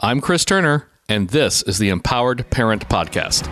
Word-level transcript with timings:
I'm 0.00 0.20
Chris 0.20 0.44
Turner, 0.44 0.88
and 1.08 1.28
this 1.30 1.62
is 1.62 1.78
the 1.78 1.88
Empowered 1.88 2.48
Parent 2.50 2.88
Podcast. 2.88 3.48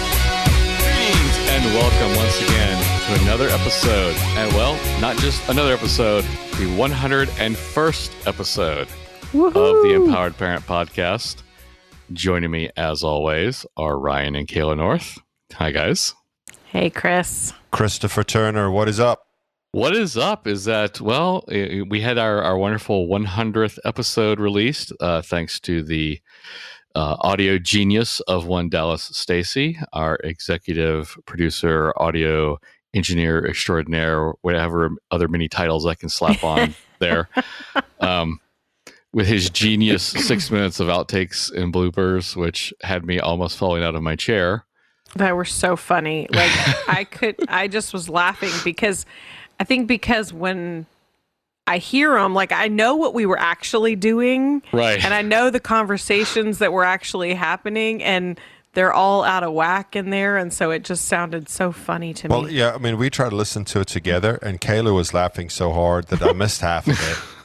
Greetings 0.00 1.36
and 1.50 1.64
welcome 1.74 2.16
once 2.16 2.40
again 2.40 2.78
to 3.06 3.22
another 3.24 3.48
episode. 3.48 4.16
And 4.38 4.50
well, 4.54 4.74
not 5.02 5.18
just 5.18 5.46
another 5.50 5.74
episode, 5.74 6.24
the 6.52 6.66
101st 6.78 8.26
episode 8.26 8.88
of 9.34 9.52
the 9.82 9.92
Empowered 9.94 10.38
Parent 10.38 10.66
Podcast. 10.66 11.42
Joining 12.14 12.50
me, 12.50 12.70
as 12.78 13.04
always, 13.04 13.66
are 13.76 13.98
Ryan 13.98 14.34
and 14.34 14.48
Kayla 14.48 14.78
North. 14.78 15.18
Hi, 15.52 15.70
guys. 15.72 16.14
Hey, 16.72 16.88
Chris. 16.88 17.52
Christopher 17.72 18.22
Turner, 18.22 18.70
what 18.70 18.88
is 18.88 19.00
up? 19.00 19.26
What 19.72 19.96
is 19.96 20.16
up 20.16 20.46
is 20.46 20.66
that, 20.66 21.00
well, 21.00 21.42
we 21.48 22.00
had 22.00 22.16
our, 22.16 22.40
our 22.44 22.56
wonderful 22.56 23.08
100th 23.08 23.80
episode 23.84 24.38
released, 24.38 24.92
uh, 25.00 25.20
thanks 25.20 25.58
to 25.60 25.82
the 25.82 26.20
uh, 26.94 27.16
audio 27.18 27.58
genius 27.58 28.20
of 28.20 28.46
one 28.46 28.68
Dallas 28.68 29.02
Stacy, 29.02 29.80
our 29.92 30.20
executive 30.22 31.18
producer, 31.26 31.92
audio 31.96 32.60
engineer 32.94 33.44
extraordinaire, 33.44 34.30
whatever 34.42 34.90
other 35.10 35.26
many 35.26 35.48
titles 35.48 35.86
I 35.86 35.96
can 35.96 36.08
slap 36.08 36.44
on 36.44 36.76
there. 37.00 37.28
Um, 37.98 38.38
with 39.12 39.26
his 39.26 39.50
genius 39.50 40.04
six 40.04 40.52
minutes 40.52 40.78
of 40.78 40.86
outtakes 40.86 41.52
and 41.52 41.74
bloopers, 41.74 42.36
which 42.36 42.72
had 42.82 43.04
me 43.04 43.18
almost 43.18 43.58
falling 43.58 43.82
out 43.82 43.96
of 43.96 44.04
my 44.04 44.14
chair. 44.14 44.66
That 45.16 45.34
were 45.36 45.44
so 45.44 45.76
funny. 45.76 46.26
Like 46.30 46.50
I 46.88 47.04
could, 47.04 47.36
I 47.48 47.68
just 47.68 47.92
was 47.92 48.08
laughing 48.08 48.52
because 48.64 49.06
I 49.58 49.64
think 49.64 49.88
because 49.88 50.32
when 50.32 50.86
I 51.66 51.78
hear 51.78 52.14
them, 52.14 52.34
like 52.34 52.52
I 52.52 52.68
know 52.68 52.96
what 52.96 53.14
we 53.14 53.26
were 53.26 53.38
actually 53.38 53.96
doing, 53.96 54.62
Right. 54.72 55.04
and 55.04 55.12
I 55.12 55.22
know 55.22 55.50
the 55.50 55.60
conversations 55.60 56.58
that 56.58 56.72
were 56.72 56.84
actually 56.84 57.34
happening, 57.34 58.02
and 58.02 58.40
they're 58.72 58.92
all 58.92 59.24
out 59.24 59.42
of 59.42 59.52
whack 59.52 59.96
in 59.96 60.10
there, 60.10 60.36
and 60.36 60.52
so 60.52 60.70
it 60.70 60.84
just 60.84 61.04
sounded 61.06 61.48
so 61.48 61.72
funny 61.72 62.14
to 62.14 62.28
Well, 62.28 62.42
me. 62.42 62.44
Well, 62.46 62.52
yeah, 62.54 62.72
I 62.74 62.78
mean, 62.78 62.96
we 62.98 63.10
tried 63.10 63.30
to 63.30 63.36
listen 63.36 63.64
to 63.66 63.80
it 63.80 63.88
together, 63.88 64.38
and 64.42 64.60
Kayla 64.60 64.94
was 64.94 65.12
laughing 65.12 65.48
so 65.50 65.72
hard 65.72 66.06
that 66.06 66.22
I 66.22 66.32
missed 66.32 66.60
half 66.60 66.86
of 66.86 66.92
it. 67.00 67.18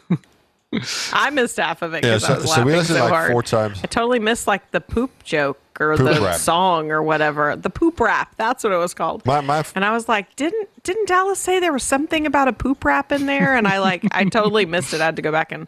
I 1.13 1.29
missed 1.29 1.57
half 1.57 1.81
of 1.81 1.93
it 1.93 2.03
Yeah, 2.03 2.15
because 2.15 2.23
I 2.23 2.27
so, 2.27 2.33
was 2.35 2.43
so 2.43 2.49
laughing 2.51 2.65
we 2.65 2.71
listened 2.73 2.97
so 2.97 3.03
like 3.03 3.13
hard. 3.13 3.31
four 3.31 3.43
times. 3.43 3.79
I 3.83 3.87
totally 3.87 4.19
missed 4.19 4.47
like 4.47 4.71
the 4.71 4.81
poop 4.81 5.23
joke 5.23 5.59
or 5.79 5.97
Poop 5.97 6.13
the 6.15 6.21
rap. 6.21 6.35
song 6.37 6.91
or 6.91 7.03
whatever. 7.03 7.55
The 7.55 7.69
poop 7.69 7.99
rap. 7.99 8.33
That's 8.37 8.63
what 8.63 8.71
it 8.71 8.77
was 8.77 8.93
called. 8.93 9.25
My, 9.25 9.41
my, 9.41 9.63
And 9.75 9.83
I 9.83 9.91
was 9.91 10.07
like, 10.07 10.35
didn't 10.35 10.69
didn't 10.83 11.07
Dallas 11.07 11.39
say 11.39 11.59
there 11.59 11.73
was 11.73 11.83
something 11.83 12.25
about 12.25 12.47
a 12.47 12.53
poop 12.53 12.85
rap 12.85 13.11
in 13.11 13.25
there? 13.25 13.55
And 13.55 13.67
I 13.67 13.79
like 13.79 14.03
I 14.11 14.23
totally 14.25 14.65
missed 14.65 14.93
it. 14.93 15.01
I 15.01 15.05
had 15.05 15.15
to 15.17 15.21
go 15.21 15.31
back 15.31 15.51
and 15.51 15.67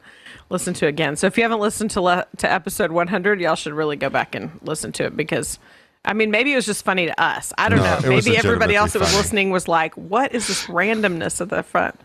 listen 0.50 0.74
to 0.76 0.86
it 0.86 0.90
again. 0.90 1.16
So 1.18 1.28
if 1.28 1.36
you 1.38 1.44
haven't 1.44 1.60
listened 1.60 1.92
to 1.92 2.02
le- 2.02 2.26
to 2.38 2.50
episode 2.52 2.92
100, 2.92 3.42
y'all 3.42 3.56
should 3.56 3.74
really 3.74 3.98
go 3.98 4.10
back 4.10 4.34
and 4.36 4.52
listen 4.64 4.92
to 4.94 5.06
it 5.06 5.18
because 5.18 5.60
I 6.06 6.14
mean, 6.14 6.32
maybe 6.32 6.54
it 6.54 6.56
was 6.56 6.66
just 6.66 6.86
funny 6.86 7.08
to 7.08 7.22
us. 7.22 7.52
I 7.58 7.68
don't 7.68 7.80
No, 7.80 7.84
know. 7.84 8.00
Maybe 8.10 8.38
everybody 8.38 8.76
legitimately 8.76 8.76
else 8.78 8.94
that 8.94 9.00
was 9.00 9.10
funny. 9.10 9.18
listening 9.22 9.50
was 9.50 9.68
like, 9.68 9.94
"What 9.96 10.34
is 10.34 10.48
this 10.48 10.68
randomness 10.68 11.42
at 11.42 11.50
the 11.50 11.64
front?" 11.64 12.00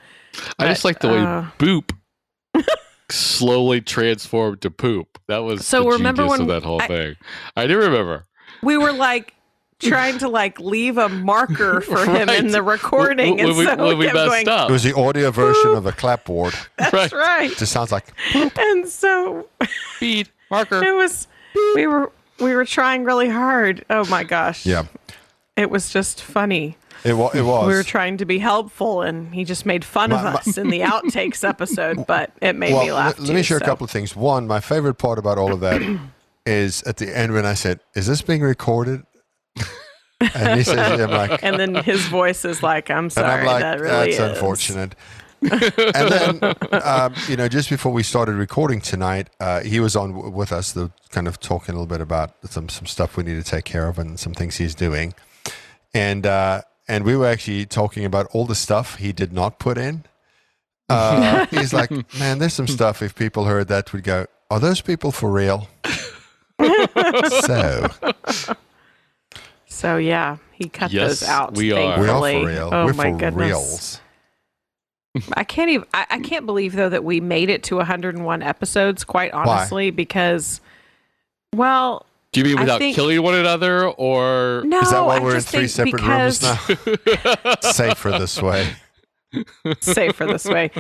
I 0.59 0.67
just 0.67 0.85
like 0.85 0.99
the 0.99 1.09
way 1.09 1.19
uh, 1.21 1.45
boop 1.59 1.93
slowly 3.11 3.81
transformed 3.81 4.61
to 4.63 4.71
poop. 4.71 5.19
That 5.29 5.39
was 5.39 5.67
So 5.67 5.85
the 5.85 5.91
remember 5.91 6.27
when 6.27 6.43
of 6.43 6.47
that 6.49 6.63
whole 6.63 6.81
I- 6.83 6.87
thing. 6.87 7.17
I 7.57 7.67
do 7.67 7.79
remember. 7.79 8.25
We 8.63 8.79
were 8.79 8.93
like 8.93 9.35
trying 9.81 10.19
to 10.19 10.29
like 10.29 10.61
leave 10.61 10.97
a 10.99 11.09
marker 11.09 11.81
for 11.83 12.05
him 12.05 12.29
in 12.29 12.49
the 12.49 12.63
recording, 12.63 13.37
when, 13.37 13.49
and 13.49 13.59
we, 13.59 13.65
so 13.65 13.77
when 13.77 13.99
we 13.99 14.05
kept 14.05 14.15
messed 14.15 14.29
going. 14.31 14.49
up. 14.49 14.71
it 14.71 14.73
was 14.73 14.85
the 14.85 14.95
audio 14.97 15.31
version 15.33 15.75
of 15.75 15.87
a 15.87 15.93
clapboard. 15.93 16.55
That's 16.79 17.13
right. 17.13 17.51
It 17.51 17.59
just 17.59 17.73
sounds 17.73 17.91
like 17.91 18.07
And 18.35 18.87
so 18.87 19.49
Speed 19.97 20.29
marker. 20.51 20.83
it 20.85 20.95
was. 20.95 21.27
We 21.75 21.87
were 21.87 22.13
we 22.39 22.55
were 22.55 22.65
trying 22.65 23.05
really 23.05 23.29
hard. 23.29 23.85
Oh 23.91 24.05
my 24.07 24.23
gosh. 24.25 24.65
yeah. 24.65 24.85
It 25.57 25.69
was 25.71 25.91
just 25.93 26.23
funny. 26.23 26.77
It, 27.05 27.15
wa- 27.15 27.31
it 27.35 27.43
was. 27.43 27.67
We 27.67 27.75
were 27.75 27.83
trying 27.83 28.19
to 28.19 28.25
be 28.25 28.39
helpful, 28.39 29.03
and 29.03 29.35
he 29.35 29.45
just 29.45 29.67
made 29.67 29.85
fun 29.85 30.13
of 30.13 30.23
My- 30.23 30.31
my- 30.33 30.39
us 30.39 30.57
in 30.59 30.69
the 30.69 30.81
outtakes 30.81 31.43
episode, 31.49 32.07
but 32.07 32.31
it 32.41 32.55
made 32.55 32.73
well, 32.75 32.85
me 32.85 32.93
laugh. 32.93 33.19
let, 33.19 33.29
let 33.29 33.35
me 33.35 33.43
share 33.43 33.59
so. 33.59 33.65
a 33.65 33.69
couple 33.69 33.85
of 33.85 33.91
things. 33.91 34.15
One, 34.15 34.47
my 34.47 34.61
favorite 34.61 34.95
part 34.95 35.19
about 35.19 35.37
all 35.39 35.53
of 35.53 35.61
that 35.61 35.81
is 36.47 36.83
at 36.85 36.97
the 36.99 37.17
end 37.17 37.33
when 37.33 37.45
I 37.47 37.55
said, 37.55 37.81
"Is 37.95 38.07
this 38.07 38.23
being 38.23 38.43
recorded?" 38.43 39.03
And 40.35 40.57
he 40.57 40.63
says, 40.63 40.77
yeah, 40.99 41.05
"I'm 41.07 41.11
like, 41.11 41.43
And 41.43 41.59
then 41.59 41.75
his 41.75 42.07
voice 42.07 42.45
is 42.45 42.63
like, 42.63 42.91
"I'm 42.91 43.05
And 43.05 43.13
sorry, 43.13 43.41
I'm 43.41 43.47
like, 43.47 43.61
that 43.63 43.81
really 43.81 43.93
that's 43.93 44.15
is." 44.15 44.21
unfortunate. 44.21 44.95
and 45.43 46.09
then, 46.41 46.55
um, 46.85 47.13
you 47.29 47.35
know, 47.37 47.49
just 47.49 47.69
before 47.69 47.91
we 47.93 48.05
started 48.05 48.37
recording 48.37 48.81
tonight, 48.81 49.29
uh, 49.41 49.61
he 49.63 49.81
was 49.81 49.97
on 49.97 50.13
w- 50.13 50.31
with 50.33 50.53
us, 50.53 50.71
the 50.71 50.93
kind 51.11 51.27
of 51.27 51.41
talking 51.41 51.75
a 51.75 51.79
little 51.79 51.89
bit 51.89 52.01
about 52.01 52.37
some 52.49 52.69
some 52.69 52.87
stuff 52.87 53.17
we 53.17 53.25
need 53.25 53.35
to 53.35 53.51
take 53.51 53.65
care 53.65 53.89
of 53.89 53.99
and 53.99 54.21
some 54.21 54.33
things 54.33 54.59
he's 54.59 54.77
doing, 54.77 55.13
and 55.93 56.25
uh, 56.25 56.63
and 56.89 57.05
we 57.05 57.17
were 57.17 57.27
actually 57.27 57.67
talking 57.67 58.05
about 58.05 58.27
all 58.33 58.45
the 58.45 58.55
stuff 58.55 58.97
he 58.97 59.13
did 59.13 59.33
not 59.33 59.59
put 59.59 59.79
in. 59.79 60.05
Uh, 60.89 61.47
he's 61.51 61.73
like, 61.73 61.91
man, 62.19 62.39
there's 62.39 62.55
some 62.55 62.67
stuff. 62.69 63.03
If 63.03 63.15
people 63.15 63.45
heard 63.45 63.69
that, 63.69 63.93
would 63.93 64.05
go, 64.05 64.27
are 64.51 64.61
those 64.61 64.81
people 64.81 65.13
for 65.13 65.31
real? 65.31 65.69
so 67.47 67.89
So 69.67 69.97
yeah, 69.97 70.37
he 70.53 70.69
cut 70.69 70.93
Yes, 70.93 71.21
those 71.21 71.29
out. 71.29 71.55
we 71.57 71.73
are. 71.73 71.99
we 72.01 72.09
are 72.09 72.19
for 72.21 72.47
real. 72.47 72.69
Oh 72.73 72.87
we're 72.87 72.93
my 72.93 73.13
for 73.13 73.19
goodness. 73.19 73.49
reals. 73.49 74.01
I 75.37 75.45
can't 75.45 75.71
even. 75.71 75.87
I, 75.93 76.07
I 76.11 76.19
can't 76.21 76.47
believe 76.47 76.75
though 76.75 76.89
that 76.89 77.05
we 77.05 77.21
made 77.21 77.51
it 77.51 77.63
to 77.65 77.77
101 77.77 78.43
episodes. 78.43 79.05
Quite 79.05 79.33
honestly, 79.33 79.91
because 79.91 80.61
well, 81.55 82.07
Do 82.33 82.41
you 82.41 82.45
mean 82.47 82.61
without 82.61 82.79
think- 82.79 82.97
killing 82.97 83.23
one 83.23 83.35
another, 83.35 83.89
or 83.89 84.63
no. 84.65 84.81
Is 84.81 84.91
that 84.91 85.05
why 85.05 85.17
I 85.17 85.21
we're 85.21 85.37
in 85.37 85.43
three 85.43 85.67
think 85.67 85.97
separate 85.97 86.03
rooms 86.03 86.43
now? 86.43 87.57
Safer 87.73 88.11
this 88.13 88.41
way. 88.41 88.69
safer 89.81 90.27
this 90.27 90.45
way. 90.45 90.71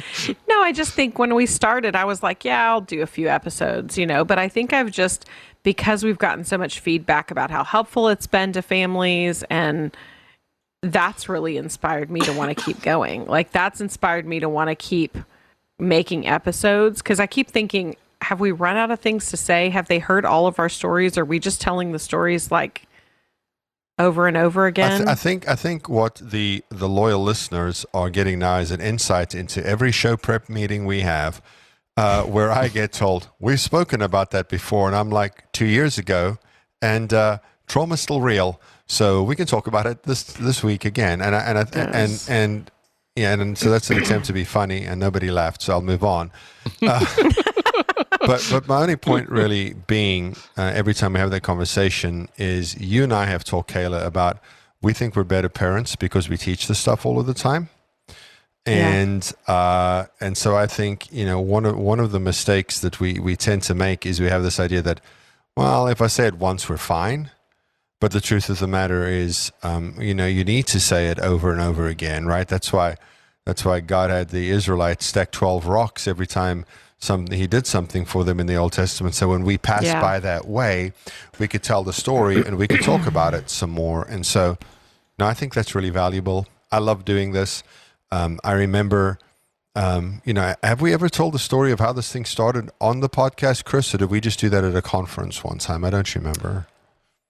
No, 0.48 0.60
I 0.60 0.72
just 0.72 0.92
think 0.92 1.18
when 1.18 1.34
we 1.34 1.46
started, 1.46 1.96
I 1.96 2.04
was 2.04 2.22
like, 2.22 2.44
yeah, 2.44 2.70
I'll 2.70 2.82
do 2.82 3.00
a 3.00 3.06
few 3.06 3.28
episodes, 3.28 3.96
you 3.96 4.06
know. 4.06 4.24
But 4.24 4.38
I 4.38 4.48
think 4.48 4.72
I've 4.74 4.90
just 4.90 5.26
because 5.62 6.04
we've 6.04 6.18
gotten 6.18 6.44
so 6.44 6.58
much 6.58 6.80
feedback 6.80 7.30
about 7.30 7.50
how 7.50 7.64
helpful 7.64 8.08
it's 8.08 8.26
been 8.26 8.52
to 8.52 8.62
families 8.62 9.42
and 9.44 9.96
that's 10.82 11.28
really 11.28 11.56
inspired 11.56 12.10
me 12.10 12.20
to 12.20 12.32
want 12.32 12.56
to 12.56 12.64
keep 12.64 12.82
going. 12.82 13.24
Like 13.26 13.52
that's 13.52 13.80
inspired 13.80 14.26
me 14.26 14.40
to 14.40 14.48
want 14.48 14.68
to 14.68 14.74
keep 14.74 15.16
making 15.78 16.26
episodes 16.26 17.00
because 17.00 17.20
I 17.20 17.26
keep 17.26 17.48
thinking, 17.48 17.96
have 18.22 18.40
we 18.40 18.52
run 18.52 18.76
out 18.76 18.90
of 18.90 19.00
things 19.00 19.30
to 19.30 19.36
say? 19.36 19.68
Have 19.70 19.88
they 19.88 19.98
heard 19.98 20.24
all 20.24 20.46
of 20.46 20.58
our 20.58 20.68
stories? 20.68 21.18
Are 21.18 21.24
we 21.24 21.38
just 21.38 21.60
telling 21.60 21.92
the 21.92 21.98
stories 21.98 22.50
like 22.50 22.82
over 23.98 24.26
and 24.26 24.36
over 24.36 24.64
I, 24.64 24.68
again? 24.68 24.98
th- 24.98 25.08
I 25.08 25.14
think 25.14 25.48
I 25.48 25.54
think 25.54 25.88
what 25.88 26.16
the 26.22 26.64
the 26.70 26.88
loyal 26.88 27.22
listeners 27.22 27.84
are 27.92 28.10
getting 28.10 28.38
now 28.38 28.56
is 28.58 28.70
an 28.70 28.80
insight 28.80 29.34
into 29.34 29.64
every 29.66 29.92
show 29.92 30.16
prep 30.16 30.48
meeting 30.48 30.86
we 30.86 31.00
have, 31.00 31.42
uh, 31.96 32.22
where 32.24 32.50
I 32.50 32.68
get 32.68 32.92
told 33.04 33.28
we've 33.38 33.60
spoken 33.60 34.00
about 34.02 34.30
that 34.30 34.48
before, 34.48 34.86
and 34.86 34.96
I'm 34.96 35.10
like 35.10 35.50
two 35.52 35.66
years 35.66 35.98
ago, 35.98 36.38
and 36.80 37.12
uh, 37.12 37.38
trauma's 37.66 38.00
still 38.00 38.20
real, 38.20 38.60
so 38.86 39.22
we 39.22 39.36
can 39.36 39.46
talk 39.46 39.66
about 39.66 39.86
it 39.86 40.04
this 40.04 40.22
this 40.24 40.62
week 40.64 40.84
again, 40.84 41.20
and 41.20 41.34
I, 41.34 41.40
and 41.40 41.58
I, 41.58 41.64
Yes. 41.74 42.28
and 42.28 42.52
and 42.54 42.70
yeah, 43.14 43.34
and, 43.34 43.58
so 43.58 43.68
that's 43.70 43.90
an 43.90 43.98
attempt 43.98 44.26
to 44.28 44.32
be 44.32 44.42
funny, 44.44 44.84
and 44.86 44.98
nobody 44.98 45.30
laughed, 45.30 45.60
so 45.60 45.74
I'll 45.74 45.82
move 45.82 46.02
on. 46.02 46.30
Uh, 46.80 47.04
but 48.26 48.46
but 48.50 48.68
my 48.68 48.82
only 48.82 48.96
point 48.96 49.28
really 49.28 49.74
being 49.86 50.36
uh, 50.56 50.72
every 50.74 50.94
time 50.94 51.12
we 51.12 51.20
have 51.20 51.30
that 51.30 51.42
conversation 51.42 52.28
is 52.36 52.78
you 52.80 53.04
and 53.04 53.12
I 53.12 53.26
have 53.26 53.44
talked 53.44 53.72
Kayla 53.72 54.04
about 54.04 54.38
we 54.80 54.92
think 54.92 55.14
we're 55.14 55.24
better 55.24 55.48
parents 55.48 55.96
because 55.96 56.28
we 56.28 56.36
teach 56.36 56.66
this 56.66 56.78
stuff 56.78 57.06
all 57.06 57.18
of 57.18 57.26
the 57.26 57.34
time. 57.34 57.68
And 58.64 59.32
uh, 59.48 60.06
and 60.20 60.36
so 60.36 60.56
I 60.56 60.66
think 60.66 61.12
you 61.12 61.24
know 61.24 61.40
one 61.40 61.64
of 61.64 61.76
one 61.76 61.98
of 61.98 62.12
the 62.12 62.20
mistakes 62.20 62.78
that 62.80 63.00
we 63.00 63.18
we 63.18 63.34
tend 63.34 63.62
to 63.64 63.74
make 63.74 64.06
is 64.06 64.20
we 64.20 64.28
have 64.28 64.44
this 64.44 64.60
idea 64.60 64.82
that 64.82 65.00
well 65.56 65.88
if 65.88 66.00
I 66.00 66.06
say 66.06 66.28
it 66.28 66.34
once 66.34 66.68
we're 66.68 66.76
fine, 66.76 67.30
but 68.00 68.12
the 68.12 68.20
truth 68.20 68.48
of 68.48 68.60
the 68.60 68.68
matter 68.68 69.04
is 69.06 69.50
um, 69.64 69.96
you 70.00 70.14
know 70.14 70.26
you 70.26 70.44
need 70.44 70.68
to 70.68 70.78
say 70.78 71.08
it 71.08 71.18
over 71.18 71.50
and 71.50 71.60
over 71.60 71.88
again, 71.88 72.26
right? 72.26 72.46
That's 72.46 72.72
why 72.72 72.98
that's 73.44 73.64
why 73.64 73.80
God 73.80 74.10
had 74.10 74.28
the 74.28 74.50
Israelites 74.50 75.06
stack 75.06 75.32
twelve 75.32 75.66
rocks 75.66 76.06
every 76.06 76.28
time 76.28 76.64
some 77.02 77.26
he 77.26 77.48
did 77.48 77.66
something 77.66 78.04
for 78.04 78.22
them 78.22 78.38
in 78.38 78.46
the 78.46 78.54
Old 78.54 78.72
Testament. 78.72 79.16
So 79.16 79.28
when 79.28 79.42
we 79.42 79.58
pass 79.58 79.82
Yeah. 79.82 80.00
by 80.00 80.20
that 80.20 80.46
way, 80.46 80.92
we 81.40 81.48
could 81.48 81.64
tell 81.64 81.82
the 81.82 81.92
story 81.92 82.36
and 82.36 82.56
we 82.56 82.68
could 82.68 82.82
talk 82.82 83.06
about 83.08 83.34
it 83.34 83.50
some 83.50 83.70
more. 83.70 84.04
And 84.04 84.24
so, 84.24 84.56
no, 85.18 85.26
I 85.26 85.34
think 85.34 85.52
that's 85.52 85.74
really 85.74 85.90
valuable. 85.90 86.46
I 86.70 86.78
love 86.78 87.04
doing 87.04 87.32
this. 87.32 87.64
Um, 88.12 88.38
I 88.44 88.52
remember, 88.52 89.18
um, 89.74 90.22
you 90.24 90.32
know, 90.32 90.54
have 90.62 90.80
we 90.80 90.92
ever 90.92 91.08
told 91.08 91.34
the 91.34 91.40
story 91.40 91.72
of 91.72 91.80
how 91.80 91.92
this 91.92 92.12
thing 92.12 92.24
started 92.24 92.70
on 92.80 93.00
the 93.00 93.08
podcast, 93.08 93.64
Chris, 93.64 93.92
or 93.92 93.98
did 93.98 94.08
we 94.10 94.20
just 94.20 94.38
do 94.38 94.48
that 94.50 94.62
at 94.62 94.76
a 94.76 94.82
conference 94.82 95.42
one 95.42 95.58
time? 95.58 95.84
I 95.84 95.90
don't 95.90 96.14
remember. 96.14 96.68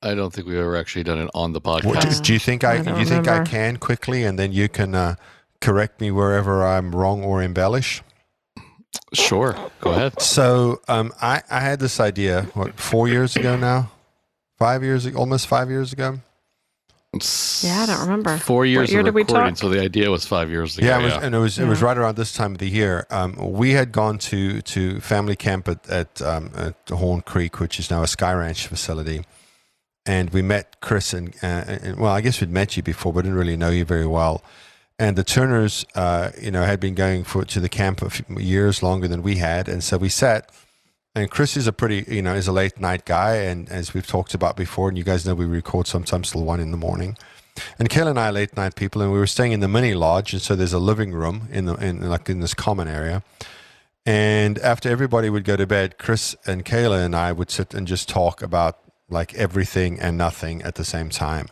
I 0.03 0.15
don't 0.15 0.33
think 0.35 0.47
we've 0.49 0.59
ever 0.59 0.77
actually 0.77 1.05
done 1.05 1.19
it 1.19 1.31
on 1.33 1.53
the 1.55 1.61
podcast. 1.63 1.85
What, 1.87 2.01
do, 2.03 2.11
do 2.11 2.33
you 2.35 2.39
think 2.39 2.63
I, 2.63 2.75
I 2.75 2.83
don't 2.83 2.95
do 2.95 3.01
you 3.01 3.07
think 3.07 3.27
I 3.27 3.43
can 3.45 3.79
quickly, 3.79 4.25
and 4.25 4.39
then 4.39 4.53
you 4.53 4.69
can 4.69 4.95
uh, 4.95 5.15
correct 5.63 6.01
me 6.01 6.11
wherever 6.11 6.63
I'm 6.63 6.95
wrong 6.95 7.25
or 7.25 7.43
embellish? 7.43 8.03
Sure, 9.13 9.57
go 9.81 9.91
ahead. 9.91 10.21
So 10.21 10.81
um, 10.89 11.13
I, 11.21 11.43
I 11.51 11.61
had 11.61 11.81
this 11.81 12.01
idea, 12.01 12.43
what, 12.55 12.79
four 12.79 13.09
years 13.09 13.37
ago 13.37 13.57
now? 13.57 13.91
Five 14.59 14.83
years 14.83 15.07
ago, 15.07 15.19
almost 15.19 15.47
five 15.47 15.71
years 15.71 15.93
ago? 15.93 16.21
Yeah, 17.63 17.83
I 17.83 17.87
don't 17.87 18.01
remember. 18.01 18.39
Four 18.39 18.65
years 18.65 18.91
year 18.91 19.01
of 19.01 19.05
did 19.05 19.15
we 19.15 19.21
recording, 19.21 19.55
talk? 19.55 19.59
so 19.59 19.69
the 19.69 19.81
idea 19.83 20.11
was 20.11 20.25
five 20.25 20.49
years 20.49 20.79
ago. 20.79 20.87
Yeah, 20.87 20.99
it 20.99 21.05
was, 21.05 21.13
yeah. 21.13 21.21
and 21.25 21.35
it 21.35 21.39
was 21.39 21.59
it 21.59 21.67
was 21.67 21.83
right 21.83 21.99
around 21.99 22.17
this 22.17 22.33
time 22.33 22.53
of 22.53 22.59
the 22.59 22.69
year. 22.71 23.07
Um, 23.11 23.35
we 23.37 23.73
had 23.73 23.93
gone 23.93 24.17
to 24.19 24.63
to 24.63 24.99
family 25.01 25.37
camp 25.37 25.69
at 25.69 25.87
at, 25.91 26.23
um, 26.23 26.51
at 26.57 26.75
Horn 26.89 27.21
Creek, 27.21 27.61
which 27.61 27.79
is 27.79 27.91
now 27.91 28.03
a 28.03 28.07
Sky 28.07 28.33
Ranch 28.33 28.67
facility, 28.67 29.27
and 30.07 30.31
we 30.31 30.41
met 30.41 30.81
Chris 30.81 31.13
and, 31.13 31.35
uh, 31.43 31.65
and 31.67 31.99
well, 31.99 32.13
I 32.13 32.23
guess 32.23 32.41
we'd 32.41 32.51
met 32.51 32.79
you 32.79 32.83
before, 32.83 33.13
but 33.13 33.23
didn't 33.23 33.37
really 33.37 33.59
know 33.59 33.69
you 33.69 33.85
very 33.85 34.07
well. 34.07 34.43
And 35.03 35.17
the 35.17 35.25
Turners, 35.25 35.85
uh, 35.97 36.31
you 36.41 36.53
know, 36.53 36.63
had 36.63 36.79
been 36.79 36.95
going 36.95 37.25
for 37.25 37.45
to 37.45 37.59
the 37.59 37.69
camp 37.69 38.09
few 38.09 38.39
years 38.39 38.85
longer 38.85 39.09
than 39.09 39.21
we 39.21 39.39
had, 39.39 39.69
and 39.69 39.83
so 39.83 39.99
we 39.99 40.09
sat. 40.09 40.49
And 41.17 41.29
Chris 41.29 41.57
is 41.57 41.67
a 41.67 41.73
pretty, 41.73 42.05
you 42.07 42.23
know, 42.23 42.37
is 42.37 42.47
a 42.47 42.53
late 42.53 42.79
night 42.79 43.05
guy, 43.05 43.35
and 43.35 43.69
as 43.69 43.95
we've 43.95 44.07
talked 44.07 44.33
about 44.33 44.57
before, 44.57 44.89
and 44.89 44.97
you 44.97 45.03
guys 45.03 45.27
know 45.27 45.35
we 45.35 45.45
record 45.45 45.89
sometimes 45.89 46.31
till 46.31 46.45
one 46.45 46.61
in 46.61 46.71
the 46.71 46.77
morning. 46.77 47.17
And 47.81 47.91
Kayla 47.91 48.11
and 48.11 48.21
I 48.21 48.29
are 48.29 48.33
late 48.33 48.57
night 48.57 48.77
people, 48.77 49.03
and 49.03 49.11
we 49.11 49.19
were 49.19 49.27
staying 49.27 49.51
in 49.51 49.59
the 49.59 49.67
mini 49.67 49.93
lodge, 49.93 50.35
and 50.35 50.41
so 50.41 50.55
there's 50.55 50.73
a 50.73 50.79
living 50.79 51.11
room 51.11 51.49
in 51.51 51.65
the 51.65 51.75
in 51.85 52.09
like 52.09 52.31
in 52.31 52.39
this 52.39 52.55
common 52.55 52.87
area. 52.87 53.25
And 54.07 54.57
after 54.61 54.89
everybody 54.89 55.29
would 55.31 55.43
go 55.43 55.57
to 55.57 55.67
bed, 55.67 55.99
Chris 55.99 56.37
and 56.47 56.65
Kayla 56.65 57.05
and 57.05 57.17
I 57.17 57.33
would 57.33 57.51
sit 57.51 57.75
and 57.75 57.89
just 57.89 58.09
talk 58.09 58.41
about 58.41 58.79
like 59.11 59.35
everything 59.35 59.99
and 59.99 60.17
nothing 60.17 60.63
at 60.63 60.77
the 60.77 60.85
same 60.85 61.11
time 61.11 61.49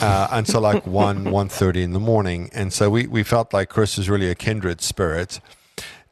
uh, 0.00 0.28
until 0.30 0.60
like 0.60 0.86
one 1.04 1.30
one 1.30 1.48
thirty 1.48 1.82
in 1.82 1.92
the 1.92 2.00
morning. 2.00 2.50
And 2.52 2.72
so 2.72 2.90
we 2.90 3.06
we 3.06 3.22
felt 3.22 3.52
like 3.52 3.68
Chris 3.68 3.96
was 3.96 4.08
really 4.08 4.30
a 4.30 4.34
kindred 4.34 4.80
spirit. 4.80 5.40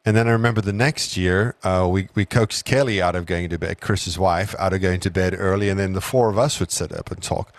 And 0.07 0.15
then 0.17 0.29
I 0.29 0.33
remember 0.33 0.61
the 0.61 0.73
next 0.73 1.17
year, 1.17 1.57
uh, 1.65 1.89
we, 1.91 2.09
we 2.15 2.27
coaxed 2.27 2.67
Kelly 2.67 3.01
out 3.01 3.17
of 3.17 3.25
going 3.25 3.49
to 3.49 3.59
bed, 3.59 3.81
Chris's 3.81 4.19
wife, 4.19 4.55
out 4.59 4.75
of 4.75 4.83
going 4.83 5.01
to 5.01 5.11
bed 5.11 5.35
early, 5.39 5.71
and 5.71 5.81
then 5.81 5.95
the 5.95 6.03
four 6.03 6.29
of 6.29 6.39
us 6.39 6.61
would 6.61 6.71
sit 6.71 6.93
up 6.93 7.11
and 7.11 7.23
talk. 7.23 7.55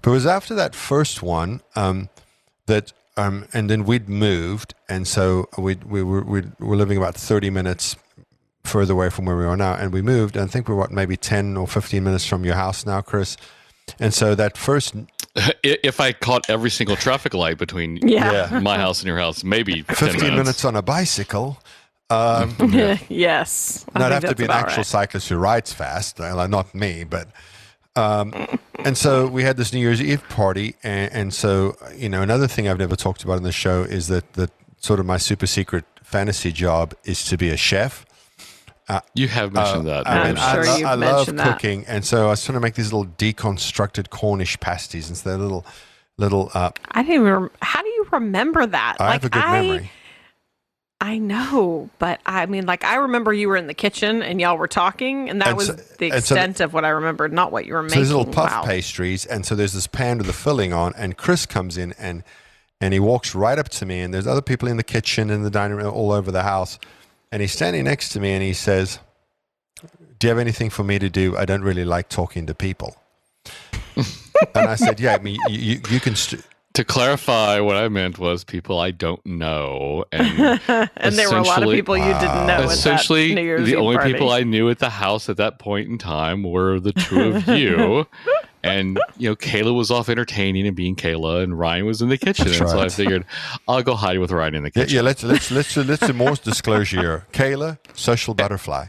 But 0.00 0.10
it 0.10 0.14
was 0.14 0.24
after 0.24 0.54
that 0.54 0.74
first 0.74 1.22
one 1.22 1.60
um, 1.76 2.08
that, 2.64 2.94
um, 3.18 3.46
and 3.52 3.68
then 3.68 3.84
we'd 3.84 4.08
moved, 4.08 4.74
and 4.88 5.06
so 5.06 5.48
we 5.58 5.76
we 5.86 6.02
were 6.02 6.22
we 6.22 6.42
were 6.58 6.76
living 6.76 6.96
about 6.96 7.14
thirty 7.14 7.50
minutes 7.50 7.96
further 8.64 8.94
away 8.94 9.10
from 9.10 9.26
where 9.26 9.36
we 9.36 9.44
are 9.44 9.56
now, 9.56 9.74
and 9.74 9.92
we 9.92 10.00
moved. 10.00 10.34
And 10.34 10.48
I 10.48 10.48
think 10.50 10.68
we're 10.68 10.76
what 10.76 10.90
maybe 10.90 11.18
ten 11.18 11.58
or 11.58 11.66
fifteen 11.66 12.04
minutes 12.04 12.24
from 12.24 12.42
your 12.46 12.54
house 12.54 12.86
now, 12.86 13.02
Chris. 13.02 13.36
And 13.98 14.14
so 14.14 14.34
that 14.34 14.56
first 14.56 14.94
if 15.62 16.00
I 16.00 16.12
caught 16.12 16.48
every 16.50 16.70
single 16.70 16.96
traffic 16.96 17.34
light 17.34 17.58
between 17.58 17.96
Yeah. 17.96 18.50
Yeah. 18.50 18.60
my 18.62 18.76
house 18.76 19.00
and 19.00 19.06
your 19.08 19.18
house, 19.18 19.44
maybe 19.44 19.82
fifteen 19.82 20.20
minutes. 20.20 20.36
minutes 20.36 20.64
on 20.64 20.76
a 20.76 20.82
bicycle. 20.82 21.58
Um, 22.10 22.54
yes. 23.08 23.86
I 23.94 24.00
No, 24.00 24.04
I'd 24.04 24.12
have 24.12 24.24
to 24.24 24.34
be 24.34 24.44
an 24.44 24.50
actual 24.50 24.78
right. 24.78 24.86
cyclist 24.86 25.30
who 25.30 25.36
rides 25.36 25.72
fast, 25.72 26.20
uh, 26.20 26.36
like, 26.36 26.50
not 26.50 26.74
me. 26.74 27.04
But 27.04 27.28
um, 27.96 28.34
and 28.84 28.98
so 28.98 29.26
we 29.26 29.44
had 29.44 29.56
this 29.56 29.72
New 29.72 29.80
Year's 29.80 30.02
Eve 30.02 30.22
party, 30.28 30.74
and, 30.82 31.10
and 31.12 31.34
so 31.34 31.74
you 31.96 32.10
know 32.10 32.20
another 32.20 32.46
thing 32.46 32.68
I've 32.68 32.78
never 32.78 32.96
talked 32.96 33.24
about 33.24 33.38
in 33.38 33.44
the 33.44 33.52
show 33.52 33.82
is 33.82 34.08
that 34.08 34.34
that 34.34 34.50
sort 34.76 35.00
of 35.00 35.06
my 35.06 35.16
super 35.16 35.46
secret 35.46 35.86
fantasy 36.02 36.52
job 36.52 36.92
is 37.04 37.24
to 37.26 37.38
be 37.38 37.48
a 37.48 37.56
chef. 37.56 38.04
You 39.14 39.28
have 39.28 39.52
mentioned 39.52 39.86
that. 39.86 40.06
I'm 40.08 40.26
and 40.36 40.38
sure 40.38 40.66
I, 40.68 40.76
you've 40.78 40.86
I 40.86 40.94
love 40.94 41.16
mentioned 41.16 41.38
that. 41.38 41.52
cooking, 41.58 41.84
and 41.86 42.04
so 42.04 42.26
I 42.26 42.30
was 42.30 42.44
trying 42.44 42.54
to 42.56 42.60
make 42.60 42.74
these 42.74 42.92
little 42.92 43.10
deconstructed 43.12 44.10
Cornish 44.10 44.58
pasties, 44.60 45.08
and 45.08 45.16
so 45.16 45.30
they're 45.30 45.38
little 45.38 45.64
little. 46.18 46.50
Uh, 46.52 46.70
I 46.90 47.02
didn't 47.02 47.14
even. 47.14 47.26
Rem- 47.32 47.50
How 47.62 47.82
do 47.82 47.88
you 47.88 48.06
remember 48.12 48.66
that? 48.66 48.96
I 49.00 49.12
have 49.12 49.24
a 49.24 49.28
good 49.30 49.38
memory. 49.44 49.90
I 51.00 51.18
know, 51.18 51.90
but 51.98 52.20
I 52.26 52.46
mean, 52.46 52.64
like 52.66 52.84
I 52.84 52.94
remember 52.96 53.32
you 53.32 53.48
were 53.48 53.56
in 53.56 53.66
the 53.66 53.74
kitchen 53.74 54.22
and 54.22 54.40
y'all 54.40 54.56
were 54.56 54.68
talking, 54.68 55.28
and 55.28 55.40
that 55.40 55.48
And 55.48 55.56
was 55.56 55.66
so- 55.66 55.72
the 55.72 55.80
and 55.82 56.22
so 56.22 56.34
the- 56.34 56.40
extent 56.40 56.60
of 56.60 56.72
what 56.72 56.84
I 56.84 56.90
remembered, 56.90 57.32
not 57.32 57.50
what 57.50 57.66
you 57.66 57.72
were 57.74 57.82
making. 57.82 57.94
So 57.94 57.98
making. 58.00 58.08
there's 58.14 58.26
little 58.26 58.32
puff 58.32 58.50
wow. 58.52 58.62
pastries, 58.64 59.26
and 59.26 59.44
so 59.44 59.56
there's 59.56 59.72
this 59.72 59.88
pan 59.88 60.18
with 60.18 60.28
the 60.28 60.32
filling 60.32 60.72
on, 60.72 60.92
and 60.96 61.16
Chris 61.16 61.44
comes 61.46 61.76
in 61.76 61.92
and 61.98 62.22
and 62.80 62.92
he 62.94 63.00
walks 63.00 63.34
right 63.34 63.58
up 63.58 63.68
to 63.70 63.86
me, 63.86 64.00
and 64.00 64.12
there's 64.14 64.26
other 64.28 64.42
people 64.42 64.68
in 64.68 64.76
the 64.76 64.84
kitchen 64.84 65.30
and 65.30 65.44
the 65.44 65.50
dining 65.50 65.76
room 65.76 65.92
all 65.92 66.12
over 66.12 66.30
the 66.30 66.42
house, 66.42 66.78
and 67.32 67.40
he's 67.40 67.52
standing 67.52 67.84
next 67.84 68.10
to 68.10 68.20
me, 68.20 68.32
and 68.32 68.42
he 68.42 68.52
says, 68.52 69.00
"Do 70.18 70.26
you 70.26 70.28
have 70.28 70.38
anything 70.38 70.70
for 70.70 70.84
me 70.84 70.98
to 70.98 71.08
do? 71.08 71.36
I 71.36 71.44
don't 71.44 71.62
really 71.62 71.84
like 71.84 72.08
talking 72.08 72.46
to 72.46 72.54
people." 72.54 72.96
and 73.96 74.06
I 74.68 74.76
said, 74.76 75.00
"Yeah, 75.00 75.14
I 75.14 75.18
mean, 75.18 75.38
you, 75.48 75.58
you, 75.58 75.80
you 75.90 76.00
can." 76.00 76.14
St- 76.14 76.44
to 76.74 76.84
clarify, 76.84 77.60
what 77.60 77.76
I 77.76 77.88
meant 77.88 78.18
was 78.18 78.44
people 78.44 78.78
I 78.78 78.92
don't 78.92 79.24
know, 79.26 80.04
and 80.10 80.60
and 80.96 81.14
there 81.14 81.30
were 81.30 81.38
a 81.38 81.42
lot 81.42 81.62
of 81.62 81.70
people 81.70 81.96
you 81.98 82.04
didn't 82.04 82.46
know. 82.46 82.62
essentially 82.62 83.24
at 83.24 83.28
that 83.28 83.34
New 83.34 83.42
Year's 83.42 83.66
the 83.66 83.72
Eve 83.72 83.78
only 83.78 83.96
party. 83.96 84.12
people 84.12 84.30
I 84.30 84.42
knew 84.42 84.70
at 84.70 84.78
the 84.78 84.90
house 84.90 85.28
at 85.28 85.36
that 85.36 85.58
point 85.58 85.90
in 85.90 85.98
time 85.98 86.42
were 86.42 86.80
the 86.80 86.92
two 86.92 87.34
of 87.34 87.48
you. 87.48 88.06
And 88.64 88.98
you 89.18 89.28
know, 89.28 89.34
Kayla 89.36 89.74
was 89.74 89.90
off 89.90 90.08
entertaining 90.08 90.66
and 90.66 90.76
being 90.76 90.94
Kayla, 90.94 91.42
and 91.42 91.58
Ryan 91.58 91.84
was 91.86 92.00
in 92.00 92.08
the 92.08 92.18
kitchen. 92.18 92.46
And 92.46 92.54
so 92.56 92.78
I 92.80 92.88
figured 92.88 93.24
I'll 93.66 93.82
go 93.82 93.94
hide 93.96 94.18
with 94.18 94.30
Ryan 94.30 94.54
in 94.54 94.62
the 94.62 94.70
kitchen. 94.70 94.94
yeah, 94.94 95.00
let's 95.02 95.22
let's 95.24 95.50
let's 95.50 95.76
let's 95.76 96.06
do 96.06 96.12
more 96.12 96.34
disclosure 96.36 97.00
here. 97.00 97.26
Kayla, 97.32 97.78
social 97.94 98.34
butterfly. 98.34 98.86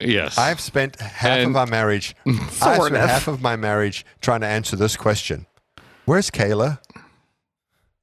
Yes, 0.00 0.36
I've 0.38 0.58
spent 0.60 0.98
half 1.00 1.38
And- 1.38 1.46
of 1.48 1.52
my 1.52 1.64
marriage. 1.66 2.16
I've 2.26 2.50
Sort 2.52 2.86
spent 2.88 2.96
half 2.96 3.28
of 3.28 3.40
my 3.42 3.56
marriage 3.56 4.04
trying 4.20 4.40
to 4.40 4.46
answer 4.48 4.74
this 4.74 4.96
question. 4.96 5.46
Where's 6.06 6.30
Kayla? 6.30 6.80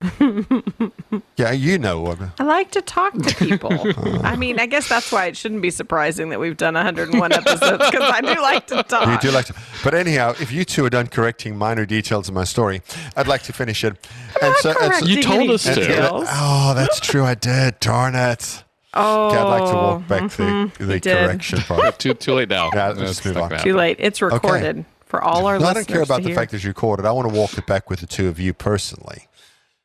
yeah, 1.35 1.51
you 1.51 1.77
know. 1.77 2.01
what. 2.01 2.19
I 2.39 2.43
like 2.43 2.71
to 2.71 2.81
talk 2.81 3.13
to 3.13 3.35
people. 3.35 3.71
I 4.25 4.35
mean, 4.37 4.59
I 4.59 4.65
guess 4.65 4.87
that's 4.87 5.11
why 5.11 5.25
it 5.25 5.35
shouldn't 5.35 5.61
be 5.61 5.69
surprising 5.71 6.29
that 6.29 6.39
we've 6.39 6.55
done 6.55 6.75
101 6.75 7.33
episodes 7.33 7.83
because 7.91 8.09
I 8.13 8.21
do 8.21 8.41
like 8.41 8.67
to 8.67 8.83
talk. 8.83 9.07
You 9.07 9.29
do 9.29 9.33
like 9.35 9.45
to. 9.47 9.55
But 9.83 9.93
anyhow, 9.95 10.35
if 10.39 10.51
you 10.51 10.63
two 10.63 10.85
are 10.85 10.89
done 10.89 11.07
correcting 11.07 11.57
minor 11.57 11.85
details 11.85 12.29
of 12.29 12.33
my 12.33 12.45
story, 12.45 12.81
I'd 13.17 13.27
like 13.27 13.43
to 13.43 13.53
finish 13.53 13.83
it. 13.83 13.97
And 14.41 14.55
so, 14.57 14.73
and 14.81 14.93
so- 14.95 15.05
You 15.05 15.21
told 15.21 15.49
us 15.49 15.63
to. 15.63 15.75
details. 15.75 16.27
oh, 16.31 16.73
that's 16.75 16.99
true. 17.01 17.23
I 17.25 17.35
did. 17.35 17.79
Darn 17.81 18.15
it. 18.15 18.63
Oh, 18.93 19.27
Okay, 19.27 19.37
I'd 19.37 19.43
like 19.59 19.69
to 19.69 19.75
walk 19.75 20.07
back 20.07 20.21
mhm, 20.31 20.73
the, 20.77 20.85
the 20.85 20.99
correction 21.01 21.59
part. 21.59 21.99
too 21.99 22.13
too 22.15 22.33
late 22.33 22.49
now. 22.49 22.71
Yeah, 22.73 22.87
let's 22.89 23.17
it's 23.19 23.25
move 23.25 23.37
on. 23.37 23.59
Too 23.59 23.75
late. 23.75 23.97
It's 23.99 24.19
recorded 24.21 24.83
for 25.05 25.21
all 25.21 25.45
our 25.45 25.59
No, 25.59 25.67
I 25.67 25.73
don't 25.73 25.87
care 25.87 26.01
about 26.01 26.21
the 26.23 26.29
hear. 26.29 26.35
fact 26.35 26.51
that 26.51 26.57
it's 26.57 26.65
recorded. 26.65 27.05
I 27.05 27.11
want 27.11 27.29
to 27.29 27.35
walk 27.35 27.55
it 27.57 27.67
back 27.67 27.89
with 27.89 27.99
the 27.99 28.07
two 28.07 28.27
of 28.29 28.39
you 28.39 28.51
personally. 28.53 29.27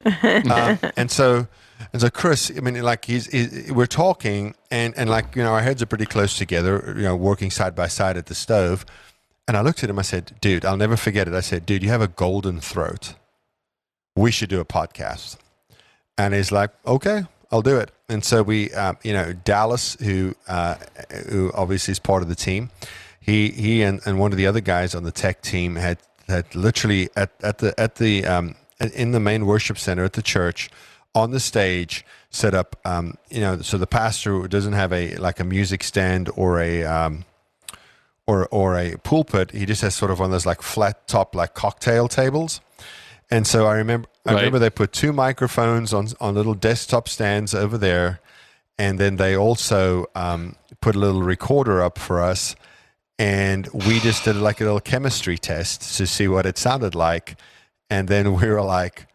Um, 0.05 0.79
and 0.97 1.11
so, 1.11 1.47
and 1.93 2.03
so, 2.03 2.11
Chris. 2.11 2.53
I 2.57 2.61
mean, 2.61 2.81
like 2.83 3.05
he's, 3.05 3.27
he's 3.27 3.73
we're 3.73 3.87
talking, 3.87 4.55
and 4.71 4.95
and 4.97 5.11
like 5.11 5.37
you 5.37 5.43
know, 5.43 5.53
our 5.53 5.63
heads 5.63 5.83
are 5.83 5.87
pretty 5.87 6.07
close 6.07 6.37
together. 6.37 6.95
You 6.97 7.03
know, 7.03 7.17
working 7.17 7.51
side 7.51 7.75
by 7.75 7.89
side 7.89 8.17
at 8.17 8.27
the 8.27 8.35
stove. 8.35 8.85
And 9.47 9.59
I 9.59 9.61
looked 9.61 9.85
at 9.85 9.91
him. 9.91 9.99
I 9.99 10.03
said, 10.03 10.33
"Dude, 10.41 10.65
I'll 10.65 10.77
never 10.77 10.97
forget 10.97 11.29
it." 11.29 11.35
I 11.35 11.41
said, 11.41 11.67
"Dude, 11.67 11.83
you 11.83 11.91
have 11.91 12.01
a 12.01 12.09
golden 12.09 12.61
throat. 12.61 13.15
We 14.17 14.31
should 14.31 14.49
do 14.49 14.61
a 14.61 14.65
podcast." 14.65 15.37
And 16.17 16.33
he's 16.33 16.51
like, 16.51 16.71
"Okay, 16.87 17.25
I'll 17.51 17.63
do 17.63 17.77
it." 17.79 17.91
And 18.09 18.25
so 18.25 18.43
we, 18.43 18.73
um, 18.73 18.97
you 19.03 19.13
know, 19.13 19.33
Dallas, 19.33 19.97
who 20.01 20.35
uh, 20.49 20.77
who 21.29 21.53
obviously 21.55 21.93
is 21.93 21.99
part 21.99 22.23
of 22.23 22.29
the 22.29 22.35
team, 22.35 22.71
he 23.21 23.51
he 23.51 23.83
and, 23.83 24.01
and 24.07 24.19
one 24.19 24.33
of 24.33 24.39
the 24.39 24.47
other 24.47 24.61
guys 24.61 24.95
on 24.95 25.05
the 25.05 25.13
tech 25.13 25.43
team 25.43 25.77
had 25.77 25.99
had 26.29 26.55
literally 26.55 27.09
at 27.17 27.31
at 27.43 27.59
the 27.59 27.79
at 27.79 27.97
the 27.97 28.25
um, 28.27 28.55
in 28.81 29.13
the 29.13 29.21
main 29.21 29.47
worship 29.47 29.79
center 29.79 30.05
at 30.05 30.15
the 30.15 30.23
church 30.23 30.71
on 31.15 31.31
the 31.31 31.41
stage 31.41 32.05
set 32.31 32.55
up 32.55 32.75
um, 32.85 33.17
you 33.31 33.41
know 33.41 33.61
so 33.61 33.79
the 33.79 33.87
pastor 33.87 34.49
doesn't 34.49 34.73
have 34.73 34.93
a 34.93 35.15
like 35.17 35.39
a 35.41 35.45
music 35.45 35.85
stand 35.85 36.29
or 36.37 36.61
a 36.61 36.83
um, 36.85 37.25
or 38.27 38.47
or 38.51 38.79
a 38.79 38.97
pulpit. 38.99 39.51
He 39.51 39.67
just 39.67 39.83
has 39.83 39.95
sort 39.95 40.11
of 40.11 40.19
one 40.19 40.27
of 40.27 40.33
those 40.33 40.47
like 40.47 40.63
flat 40.63 41.07
top 41.07 41.35
like 41.35 41.55
cocktail 41.55 42.09
tables. 42.09 42.61
And 43.31 43.47
so 43.47 43.67
I 43.67 43.75
remember 43.77 44.09
I 44.27 44.33
Right. 44.33 44.37
remember 44.41 44.59
they 44.59 44.71
put 44.71 44.93
two 44.93 45.13
microphones 45.13 45.93
on 45.93 46.09
on 46.21 46.35
little 46.35 46.55
desktop 46.55 47.09
stands 47.09 47.55
over 47.55 47.79
there. 47.79 48.21
And 48.77 48.99
then 48.99 49.17
they 49.17 49.37
also 49.37 50.07
um, 50.17 50.57
put 50.81 50.97
a 50.97 50.99
little 50.99 51.23
recorder 51.23 51.81
up 51.81 51.99
for 51.99 52.21
us. 52.21 52.57
And 53.21 53.69
we 53.69 54.01
just 54.01 54.25
did 54.25 54.35
like 54.35 54.61
a 54.61 54.65
little 54.65 54.81
chemistry 54.81 55.39
test 55.39 55.97
to 55.99 56.07
see 56.07 56.27
what 56.27 56.45
it 56.47 56.59
sounded 56.59 56.97
like 56.97 57.37
and 57.91 58.09
then 58.09 58.35
we 58.35 58.49
were 58.49 58.63
like 58.63 59.07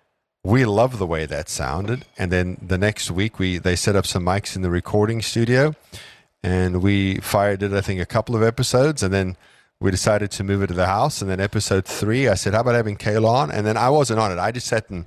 we 0.43 0.63
love 0.65 0.97
the 0.99 1.05
way 1.07 1.25
that 1.25 1.49
sounded 1.49 2.05
and 2.17 2.31
then 2.31 2.57
the 2.61 2.77
next 2.77 3.11
week 3.11 3.39
we 3.39 3.57
they 3.57 3.75
set 3.75 3.95
up 3.95 4.05
some 4.05 4.23
mics 4.23 4.55
in 4.55 4.61
the 4.61 4.69
recording 4.69 5.21
studio 5.21 5.73
and 6.43 6.81
we 6.81 7.15
fired 7.17 7.61
it 7.63 7.73
i 7.73 7.81
think 7.81 7.99
a 7.99 8.05
couple 8.05 8.35
of 8.35 8.41
episodes 8.43 9.03
and 9.03 9.13
then 9.13 9.35
we 9.81 9.91
decided 9.91 10.29
to 10.31 10.43
move 10.43 10.61
it 10.61 10.67
to 10.67 10.73
the 10.73 10.85
house 10.88 11.21
and 11.21 11.29
then 11.29 11.39
episode 11.39 11.85
three 11.85 12.27
i 12.27 12.33
said 12.35 12.53
how 12.53 12.61
about 12.61 12.75
having 12.75 12.95
kayla 12.97 13.27
on 13.27 13.51
and 13.51 13.65
then 13.65 13.75
i 13.77 13.89
wasn't 13.89 14.17
on 14.19 14.31
it 14.31 14.38
i 14.39 14.51
just 14.51 14.67
sat 14.67 14.89
and 14.89 15.05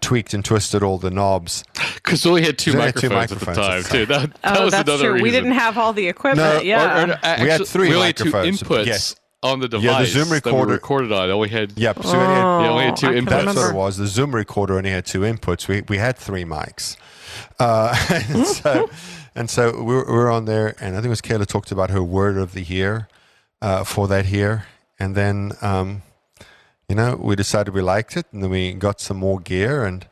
tweaked 0.00 0.34
and 0.34 0.44
twisted 0.44 0.82
all 0.82 0.98
the 0.98 1.10
knobs 1.10 1.62
Because 1.94 2.24
we 2.24 2.30
only 2.30 2.42
had 2.42 2.58
two 2.58 2.72
We 2.72 2.76
only 2.78 2.86
had 2.86 2.96
two 2.96 3.08
microphones, 3.10 3.58
at 3.58 3.62
the 3.62 3.68
time, 3.68 3.76
microphones. 3.82 3.88
too. 3.90 4.06
That, 4.06 4.42
that 4.42 4.58
Oh, 4.60 4.64
was 4.64 4.72
that's 4.72 4.88
another 4.88 5.02
true. 5.04 5.12
reason. 5.14 5.22
We 5.24 5.30
didn't 5.30 5.52
have 5.52 5.76
all 5.76 5.92
the 5.92 6.08
equipment. 6.08 6.38
No, 6.54 6.58
or- 6.58 6.62
yeah. 6.62 7.04
Or- 7.04 7.10
or 7.12 7.44
we 7.44 7.50
had 7.50 7.66
three 7.66 7.88
we 7.90 7.94
only 7.96 8.06
had 8.08 8.16
two 8.16 8.24
microphones 8.30 8.62
inputs. 8.62 8.86
yes 8.86 9.16
on 9.42 9.60
the 9.60 9.68
device. 9.68 9.84
Yeah, 9.84 9.98
the 10.00 10.06
Zoom 10.06 10.28
that 10.30 10.44
we 10.44 10.50
recorder- 10.50 10.72
recorded 10.72 11.12
on. 11.12 11.30
Oh, 11.30 11.38
we 11.38 11.48
had. 11.48 11.72
Yep. 11.78 12.02
So 12.02 12.12
we 12.12 12.18
only 12.18 12.34
had- 12.34 12.44
Oh, 12.44 12.60
Yeah, 12.64 12.76
we 12.76 12.82
had 12.82 12.96
two 12.96 13.06
I 13.08 13.10
inputs. 13.12 13.24
That's 13.28 13.40
remember. 13.46 13.60
what 13.62 13.70
it 13.70 13.74
was. 13.76 13.96
The 13.98 14.06
Zoom 14.06 14.34
recorder 14.34 14.76
only 14.78 14.90
had 14.90 15.06
two 15.06 15.20
inputs. 15.20 15.68
We 15.68 15.82
we 15.88 15.98
had 15.98 16.16
three 16.18 16.44
mics, 16.44 16.96
uh, 17.58 17.94
and 18.30 18.46
so 18.58 18.90
and 19.34 19.48
so 19.50 19.72
we 19.82 19.94
were, 19.94 20.04
we 20.06 20.12
were 20.12 20.30
on 20.30 20.44
there, 20.46 20.74
and 20.80 20.94
I 20.94 20.98
think 20.98 21.06
it 21.06 21.10
was 21.10 21.22
Kayla 21.22 21.46
talked 21.46 21.70
about 21.70 21.90
her 21.90 22.02
word 22.02 22.36
of 22.36 22.52
the 22.52 22.62
year 22.62 23.08
uh, 23.62 23.84
for 23.84 24.08
that 24.08 24.26
year, 24.26 24.66
and 24.98 25.14
then 25.14 25.52
um, 25.62 26.02
you 26.88 26.96
know 26.96 27.16
we 27.16 27.36
decided 27.36 27.74
we 27.74 27.82
liked 27.82 28.16
it, 28.16 28.26
and 28.32 28.42
then 28.42 28.50
we 28.50 28.72
got 28.72 29.00
some 29.00 29.18
more 29.18 29.38
gear, 29.38 29.84
and 29.84 30.06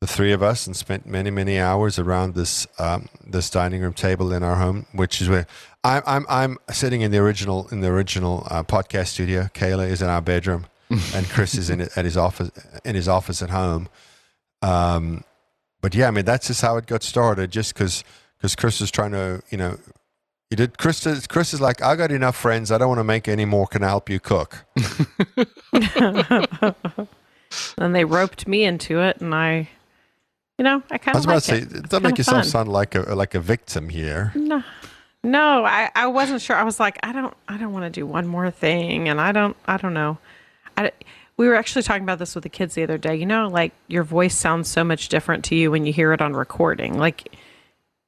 the 0.00 0.06
three 0.06 0.32
of 0.32 0.42
us, 0.42 0.66
and 0.66 0.76
spent 0.76 1.06
many 1.06 1.30
many 1.30 1.58
hours 1.60 1.98
around 1.98 2.34
this 2.34 2.66
um, 2.78 3.08
this 3.24 3.48
dining 3.48 3.80
room 3.82 3.92
table 3.94 4.32
in 4.32 4.42
our 4.42 4.56
home, 4.56 4.86
which 4.92 5.22
is 5.22 5.28
where 5.28 5.46
I'm 5.86 6.02
I'm 6.06 6.26
I'm 6.28 6.58
sitting 6.70 7.00
in 7.02 7.10
the 7.10 7.18
original 7.18 7.68
in 7.70 7.80
the 7.80 7.88
original 7.88 8.46
uh, 8.50 8.62
podcast 8.62 9.08
studio. 9.08 9.48
Kayla 9.54 9.88
is 9.88 10.02
in 10.02 10.08
our 10.08 10.20
bedroom 10.22 10.66
and 11.14 11.28
Chris 11.28 11.54
is 11.54 11.70
in 11.70 11.80
at 11.80 12.04
his 12.04 12.16
office 12.16 12.50
in 12.84 12.94
his 12.94 13.08
office 13.08 13.42
at 13.42 13.50
home. 13.50 13.88
Um, 14.62 15.24
but 15.80 15.94
yeah, 15.94 16.08
I 16.08 16.10
mean 16.10 16.24
that's 16.24 16.48
just 16.48 16.62
how 16.62 16.76
it 16.76 16.86
got 16.86 17.02
started. 17.02 17.50
Just 17.50 17.74
because 17.74 18.04
because 18.38 18.54
Chris 18.54 18.80
is 18.80 18.90
trying 18.90 19.12
to, 19.12 19.42
you 19.50 19.58
know, 19.58 19.78
he 20.50 20.56
did. 20.56 20.78
Chris 20.78 21.06
is 21.06 21.26
Chris 21.26 21.54
is 21.54 21.60
like, 21.60 21.82
I 21.82 21.96
got 21.96 22.10
enough 22.12 22.36
friends. 22.36 22.70
I 22.70 22.78
don't 22.78 22.88
want 22.88 22.98
to 23.00 23.04
make 23.04 23.28
any 23.28 23.44
more. 23.44 23.66
Can 23.66 23.82
I 23.82 23.88
help 23.88 24.10
you 24.10 24.20
cook? 24.20 24.64
And 27.78 27.94
they 27.94 28.04
roped 28.04 28.46
me 28.48 28.64
into 28.64 29.00
it, 29.00 29.20
and 29.20 29.34
I, 29.34 29.68
you 30.58 30.64
know, 30.64 30.82
I 30.90 30.98
kind 30.98 30.98
of 30.98 30.98
I 30.98 30.98
kind 30.98 31.14
was 31.14 31.24
of 31.24 31.30
about 31.30 31.34
like 31.34 31.42
to 31.44 31.48
say, 31.48 31.58
it. 31.58 31.84
It's 31.84 31.88
don't 31.88 32.02
make 32.02 32.18
yourself 32.18 32.38
fun. 32.38 32.44
sound 32.44 32.68
like 32.72 32.94
a 32.94 33.14
like 33.14 33.34
a 33.34 33.40
victim 33.40 33.88
here. 33.88 34.32
No, 34.34 34.62
no, 35.26 35.64
I, 35.64 35.90
I 35.94 36.06
wasn't 36.06 36.40
sure. 36.40 36.56
I 36.56 36.62
was 36.62 36.78
like, 36.78 36.98
I 37.02 37.12
don't, 37.12 37.34
I 37.48 37.56
don't 37.56 37.72
want 37.72 37.84
to 37.84 37.90
do 37.90 38.06
one 38.06 38.26
more 38.26 38.50
thing, 38.50 39.08
and 39.08 39.20
I 39.20 39.32
don't, 39.32 39.56
I 39.66 39.76
don't 39.76 39.94
know. 39.94 40.18
I, 40.76 40.92
we 41.36 41.48
were 41.48 41.56
actually 41.56 41.82
talking 41.82 42.04
about 42.04 42.18
this 42.18 42.34
with 42.34 42.44
the 42.44 42.48
kids 42.48 42.74
the 42.74 42.82
other 42.82 42.96
day. 42.96 43.16
You 43.16 43.26
know, 43.26 43.48
like 43.48 43.72
your 43.88 44.04
voice 44.04 44.36
sounds 44.36 44.68
so 44.68 44.84
much 44.84 45.08
different 45.08 45.44
to 45.46 45.54
you 45.54 45.70
when 45.70 45.84
you 45.84 45.92
hear 45.92 46.12
it 46.12 46.22
on 46.22 46.32
recording. 46.32 46.96
Like 46.96 47.36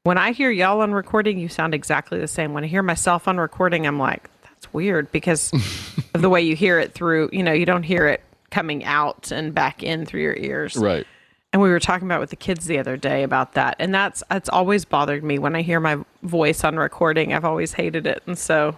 when 0.05 0.17
I 0.17 0.33
hear 0.33 0.51
y'all 0.51 0.81
on 0.81 0.93
recording, 0.93 1.39
you 1.39 1.49
sound 1.49 1.75
exactly 1.75 2.19
the 2.19 2.29
same. 2.29 2.55
When 2.55 2.65
I 2.65 2.69
hear 2.69 2.83
myself 2.83 3.29
on 3.29 3.39
recording, 3.39 3.87
I'm 3.87 3.99
like, 3.99 4.31
that's 4.43 4.73
weird 4.73 5.11
because 5.13 5.53
of 6.15 6.23
the 6.23 6.29
way 6.29 6.43
you 6.43 6.57
hear 6.57 6.79
it 6.79 6.95
through. 6.95 7.31
You 7.33 7.43
know, 7.43 7.53
you 7.53 7.67
don't 7.67 7.83
hear 7.83 8.07
it 8.07 8.23
coming 8.51 8.85
out 8.85 9.31
and 9.31 9.55
back 9.55 9.83
in 9.83 10.07
through 10.07 10.23
your 10.23 10.37
ears. 10.37 10.77
Right. 10.77 11.07
And 11.53 11.63
we 11.63 11.71
were 11.71 11.81
talking 11.81 12.07
about 12.07 12.21
with 12.21 12.31
the 12.31 12.37
kids 12.37 12.67
the 12.67 12.79
other 12.79 12.97
day 12.97 13.23
about 13.23 13.55
that. 13.55 13.77
And 13.79 13.95
that's 13.95 14.23
that's 14.29 14.49
always 14.51 14.85
bothered 14.85 15.25
me 15.25 15.39
when 15.39 15.57
I 15.57 15.63
hear 15.63 15.81
my 15.81 15.99
voice 16.23 16.63
on 16.63 16.77
recording. 16.77 17.33
I've 17.33 17.45
always 17.45 17.73
hated 17.73 18.07
it. 18.07 18.23
And 18.27 18.39
so 18.39 18.77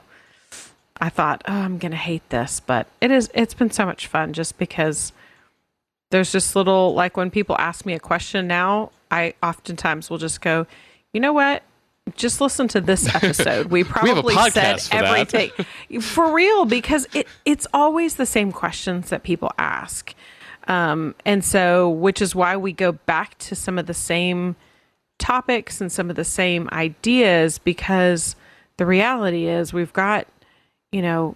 I 1.01 1.09
thought, 1.09 1.43
oh, 1.49 1.53
I'm 1.53 1.79
gonna 1.79 1.97
hate 1.97 2.29
this. 2.31 2.61
But 2.61 2.87
it 3.01 3.11
is 3.11 3.31
it's 3.35 3.55
been 3.55 3.71
so 3.73 3.87
much 3.87 4.07
fun 4.07 4.33
just 4.33 4.57
because 4.57 5.13
there's 6.11 6.31
just 6.31 6.55
little 6.55 6.95
like 6.95 7.17
when 7.17 7.31
people 7.31 7.57
ask 7.59 7.85
me 7.85 7.95
a 7.95 8.01
question 8.01 8.47
now, 8.47 8.93
I 9.11 9.35
oftentimes 9.43 10.09
will 10.09 10.19
just 10.19 10.41
go, 10.41 10.67
you 11.13 11.21
know 11.21 11.33
what? 11.33 11.65
Just 12.17 12.41
listen 12.41 12.69
to 12.69 12.81
this 12.81 13.13
episode. 13.15 13.67
We 13.67 13.83
probably 13.83 14.35
said 14.51 14.81
for 14.81 14.95
everything 14.95 15.51
for 16.01 16.33
real 16.33 16.67
because 16.67 17.09
it 17.15 17.27
it's 17.45 17.67
always 17.73 18.15
the 18.15 18.27
same 18.27 18.53
questions 18.53 19.11
that 19.11 19.25
people 19.25 19.51
ask. 19.59 20.15
Um, 20.71 21.17
and 21.27 21.45
so, 21.45 21.91
which 21.91 22.23
is 22.23 22.33
why 22.33 22.57
we 22.57 22.73
go 22.73 22.93
back 22.93 23.37
to 23.39 23.57
some 23.57 23.77
of 23.77 23.87
the 23.87 23.95
same 23.95 24.55
topics 25.19 25.81
and 25.81 25.91
some 25.91 26.09
of 26.09 26.15
the 26.15 26.25
same 26.25 26.69
ideas 26.71 27.59
because 27.59 28.37
the 28.77 28.87
reality 28.87 29.47
is 29.47 29.73
we've 29.73 29.93
got, 29.93 30.29
you 30.93 31.03
know, 31.03 31.35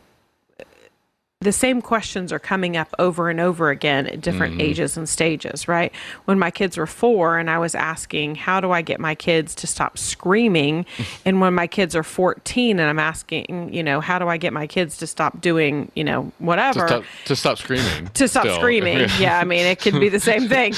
the 1.44 1.52
same 1.52 1.82
questions 1.82 2.32
are 2.32 2.38
coming 2.38 2.74
up 2.76 2.88
over 2.98 3.28
and 3.28 3.38
over 3.38 3.68
again 3.68 4.06
at 4.06 4.22
different 4.22 4.54
mm-hmm. 4.54 4.62
ages 4.62 4.96
and 4.96 5.06
stages, 5.06 5.68
right? 5.68 5.92
When 6.24 6.38
my 6.38 6.50
kids 6.50 6.78
were 6.78 6.86
four 6.86 7.38
and 7.38 7.50
I 7.50 7.58
was 7.58 7.74
asking, 7.74 8.36
how 8.36 8.60
do 8.60 8.72
I 8.72 8.80
get 8.80 8.98
my 8.98 9.14
kids 9.14 9.54
to 9.56 9.66
stop 9.66 9.98
screaming? 9.98 10.86
and 11.24 11.42
when 11.42 11.54
my 11.54 11.66
kids 11.66 11.94
are 11.94 12.02
14 12.02 12.80
and 12.80 12.88
I'm 12.88 12.98
asking, 12.98 13.72
you 13.72 13.82
know, 13.82 14.00
how 14.00 14.18
do 14.18 14.26
I 14.26 14.38
get 14.38 14.54
my 14.54 14.66
kids 14.66 14.96
to 14.98 15.06
stop 15.06 15.40
doing, 15.42 15.92
you 15.94 16.02
know, 16.02 16.32
whatever? 16.38 16.80
To 16.80 16.88
stop, 16.88 17.04
to 17.26 17.36
stop 17.36 17.58
screaming. 17.58 18.06
to 18.14 18.26
stop 18.26 18.44
still. 18.44 18.56
screaming. 18.56 18.98
yeah, 19.18 19.38
I 19.38 19.44
mean, 19.44 19.66
it 19.66 19.80
could 19.80 20.00
be 20.00 20.08
the 20.08 20.20
same 20.20 20.48
thing. 20.48 20.72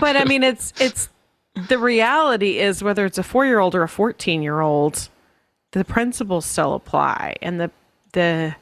But 0.00 0.16
I 0.16 0.24
mean, 0.24 0.42
it's 0.42 0.72
it's 0.80 1.10
the 1.68 1.78
reality 1.78 2.58
is 2.58 2.82
whether 2.82 3.04
it's 3.04 3.18
a 3.18 3.22
4-year-old 3.22 3.74
or 3.74 3.82
a 3.82 3.88
14-year-old, 3.88 5.08
the 5.72 5.84
principles 5.84 6.46
still 6.46 6.74
apply 6.74 7.36
and 7.42 7.60
the 7.60 7.70
the 8.12 8.56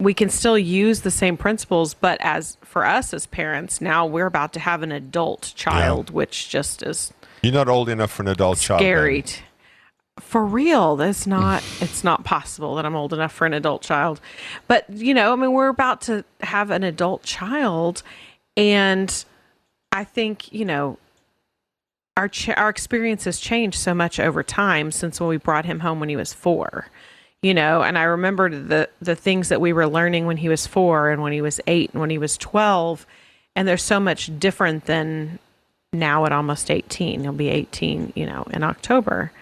we 0.00 0.14
can 0.14 0.28
still 0.28 0.56
use 0.56 1.00
the 1.00 1.10
same 1.10 1.36
principles, 1.36 1.94
but 1.94 2.18
as 2.20 2.56
for 2.62 2.84
us 2.84 3.12
as 3.12 3.26
parents, 3.26 3.80
now 3.80 4.06
we're 4.06 4.26
about 4.26 4.52
to 4.52 4.60
have 4.60 4.82
an 4.82 4.92
adult 4.92 5.52
child, 5.56 6.10
which 6.10 6.48
just 6.48 6.82
is 6.82 7.12
You're 7.42 7.52
not 7.52 7.68
old 7.68 7.88
enough 7.88 8.12
for 8.12 8.22
an 8.22 8.28
adult 8.28 8.58
child. 8.58 8.80
then. 8.80 8.86
scary. 8.86 9.24
For 10.20 10.44
real, 10.44 10.96
that's 10.96 11.26
not. 11.26 11.64
it's 11.80 12.04
not 12.04 12.24
possible 12.24 12.76
that 12.76 12.86
I'm 12.86 12.94
old 12.94 13.12
enough 13.12 13.32
for 13.32 13.46
an 13.46 13.54
adult 13.54 13.82
child. 13.82 14.20
But 14.68 14.88
you 14.90 15.14
know, 15.14 15.32
I 15.32 15.36
mean, 15.36 15.52
we're 15.52 15.68
about 15.68 16.00
to 16.02 16.24
have 16.40 16.70
an 16.70 16.84
adult 16.84 17.24
child, 17.24 18.02
and 18.56 19.24
I 19.90 20.04
think 20.04 20.52
you 20.52 20.64
know, 20.64 20.98
our 22.16 22.28
ch- 22.28 22.50
our 22.50 22.68
experience 22.68 23.24
has 23.24 23.40
changed 23.40 23.78
so 23.78 23.94
much 23.94 24.20
over 24.20 24.44
time 24.44 24.92
since 24.92 25.18
when 25.18 25.28
we 25.28 25.38
brought 25.38 25.64
him 25.64 25.80
home 25.80 25.98
when 25.98 26.08
he 26.08 26.16
was 26.16 26.32
four. 26.32 26.86
You 27.40 27.54
know, 27.54 27.82
and 27.82 27.96
I 27.96 28.02
remembered 28.02 28.68
the 28.68 28.88
the 29.00 29.14
things 29.14 29.48
that 29.50 29.60
we 29.60 29.72
were 29.72 29.86
learning 29.86 30.26
when 30.26 30.38
he 30.38 30.48
was 30.48 30.66
four 30.66 31.10
and 31.10 31.22
when 31.22 31.32
he 31.32 31.40
was 31.40 31.60
eight 31.66 31.90
and 31.92 32.00
when 32.00 32.10
he 32.10 32.18
was 32.18 32.36
twelve, 32.36 33.06
and 33.54 33.66
they're 33.66 33.76
so 33.76 34.00
much 34.00 34.36
different 34.38 34.86
than 34.86 35.38
now 35.92 36.26
at 36.26 36.32
almost 36.32 36.70
18 36.70 37.22
he'll 37.22 37.32
be 37.32 37.48
18 37.48 38.12
you 38.14 38.26
know 38.26 38.46
in 38.50 38.62
october. 38.62 39.32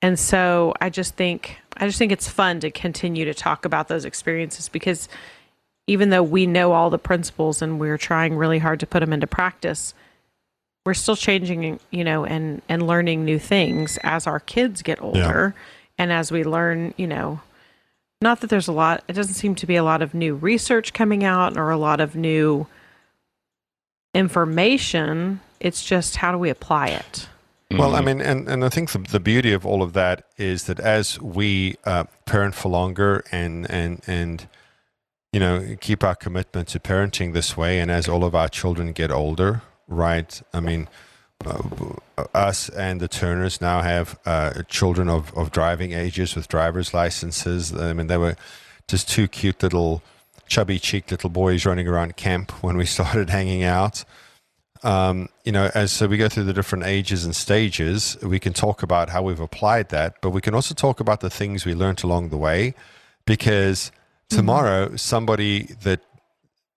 And 0.00 0.18
so 0.18 0.74
i 0.80 0.90
just 0.90 1.14
think 1.14 1.56
i 1.76 1.86
just 1.86 1.98
think 1.98 2.12
it's 2.12 2.28
fun 2.28 2.60
to 2.60 2.70
continue 2.70 3.24
to 3.24 3.34
talk 3.34 3.64
about 3.64 3.88
those 3.88 4.04
experiences 4.04 4.68
because 4.68 5.08
even 5.86 6.10
though 6.10 6.22
we 6.22 6.46
know 6.46 6.72
all 6.72 6.90
the 6.90 6.98
principles 6.98 7.62
and 7.62 7.80
we're 7.80 7.98
trying 7.98 8.36
really 8.36 8.58
hard 8.58 8.80
to 8.80 8.86
put 8.86 9.00
them 9.00 9.12
into 9.12 9.26
practice 9.26 9.94
we're 10.84 10.94
still 10.94 11.16
changing 11.16 11.80
you 11.90 12.04
know 12.04 12.24
and 12.24 12.62
and 12.68 12.86
learning 12.86 13.24
new 13.24 13.38
things 13.38 13.98
as 14.02 14.26
our 14.26 14.40
kids 14.40 14.82
get 14.82 15.02
older 15.02 15.54
and 15.98 16.12
as 16.12 16.30
we 16.32 16.44
learn 16.44 16.94
you 16.96 17.06
know 17.06 17.40
not 18.20 18.40
that 18.40 18.50
there's 18.50 18.68
a 18.68 18.72
lot 18.72 19.02
it 19.08 19.12
doesn't 19.12 19.34
seem 19.34 19.54
to 19.54 19.66
be 19.66 19.76
a 19.76 19.84
lot 19.84 20.02
of 20.02 20.14
new 20.14 20.34
research 20.34 20.92
coming 20.92 21.24
out 21.24 21.56
or 21.56 21.70
a 21.70 21.76
lot 21.76 22.00
of 22.00 22.16
new 22.16 22.66
information 24.14 25.40
it's 25.60 25.84
just 25.84 26.16
how 26.16 26.32
do 26.32 26.38
we 26.38 26.50
apply 26.50 26.88
it 26.88 27.28
Well, 27.70 27.94
I 27.94 28.00
mean, 28.00 28.22
and, 28.22 28.48
and 28.48 28.64
I 28.64 28.70
think 28.70 28.92
the, 28.92 28.98
the 28.98 29.20
beauty 29.20 29.52
of 29.52 29.66
all 29.66 29.82
of 29.82 29.92
that 29.92 30.24
is 30.38 30.64
that 30.64 30.80
as 30.80 31.20
we 31.20 31.76
uh, 31.84 32.04
parent 32.24 32.54
for 32.54 32.70
longer 32.70 33.22
and 33.30 33.70
and 33.70 34.00
and 34.06 34.48
you 35.34 35.40
know 35.40 35.76
keep 35.78 36.02
our 36.02 36.14
commitment 36.14 36.68
to 36.68 36.80
parenting 36.80 37.34
this 37.34 37.58
way, 37.58 37.78
and 37.78 37.90
as 37.90 38.08
all 38.08 38.24
of 38.24 38.34
our 38.34 38.48
children 38.48 38.92
get 38.92 39.10
older, 39.10 39.60
right? 39.86 40.40
I 40.54 40.60
mean, 40.60 40.88
us 42.34 42.68
and 42.70 43.00
the 43.00 43.08
Turners 43.08 43.60
now 43.60 43.82
have 43.82 44.18
uh, 44.26 44.62
children 44.68 45.08
of, 45.08 45.32
of 45.36 45.50
driving 45.50 45.92
ages 45.92 46.34
with 46.34 46.48
driver's 46.48 46.92
licenses. 46.92 47.74
I 47.74 47.92
mean, 47.92 48.08
they 48.08 48.16
were 48.16 48.36
just 48.88 49.08
two 49.08 49.28
cute 49.28 49.62
little 49.62 50.02
chubby 50.46 50.78
cheeked 50.78 51.10
little 51.10 51.30
boys 51.30 51.66
running 51.66 51.86
around 51.86 52.16
camp 52.16 52.50
when 52.62 52.76
we 52.76 52.84
started 52.96 53.30
hanging 53.30 53.62
out 53.62 54.04
um, 54.82 55.28
you 55.44 55.52
know, 55.52 55.70
as 55.74 55.92
so 55.92 56.06
we 56.06 56.16
go 56.16 56.28
through 56.28 56.44
the 56.44 56.52
different 56.52 56.84
ages 56.84 57.24
and 57.24 57.34
stages, 57.34 58.16
we 58.22 58.38
can 58.38 58.52
talk 58.52 58.82
about 58.82 59.10
how 59.10 59.22
we've 59.22 59.40
applied 59.40 59.88
that, 59.90 60.20
but 60.20 60.30
we 60.30 60.40
can 60.40 60.54
also 60.54 60.74
talk 60.74 61.00
about 61.00 61.20
the 61.20 61.30
things 61.30 61.64
we 61.64 61.74
learned 61.74 62.04
along 62.04 62.28
the 62.28 62.36
way, 62.36 62.74
because 63.24 63.90
tomorrow 64.28 64.94
somebody 64.96 65.74
that 65.82 66.00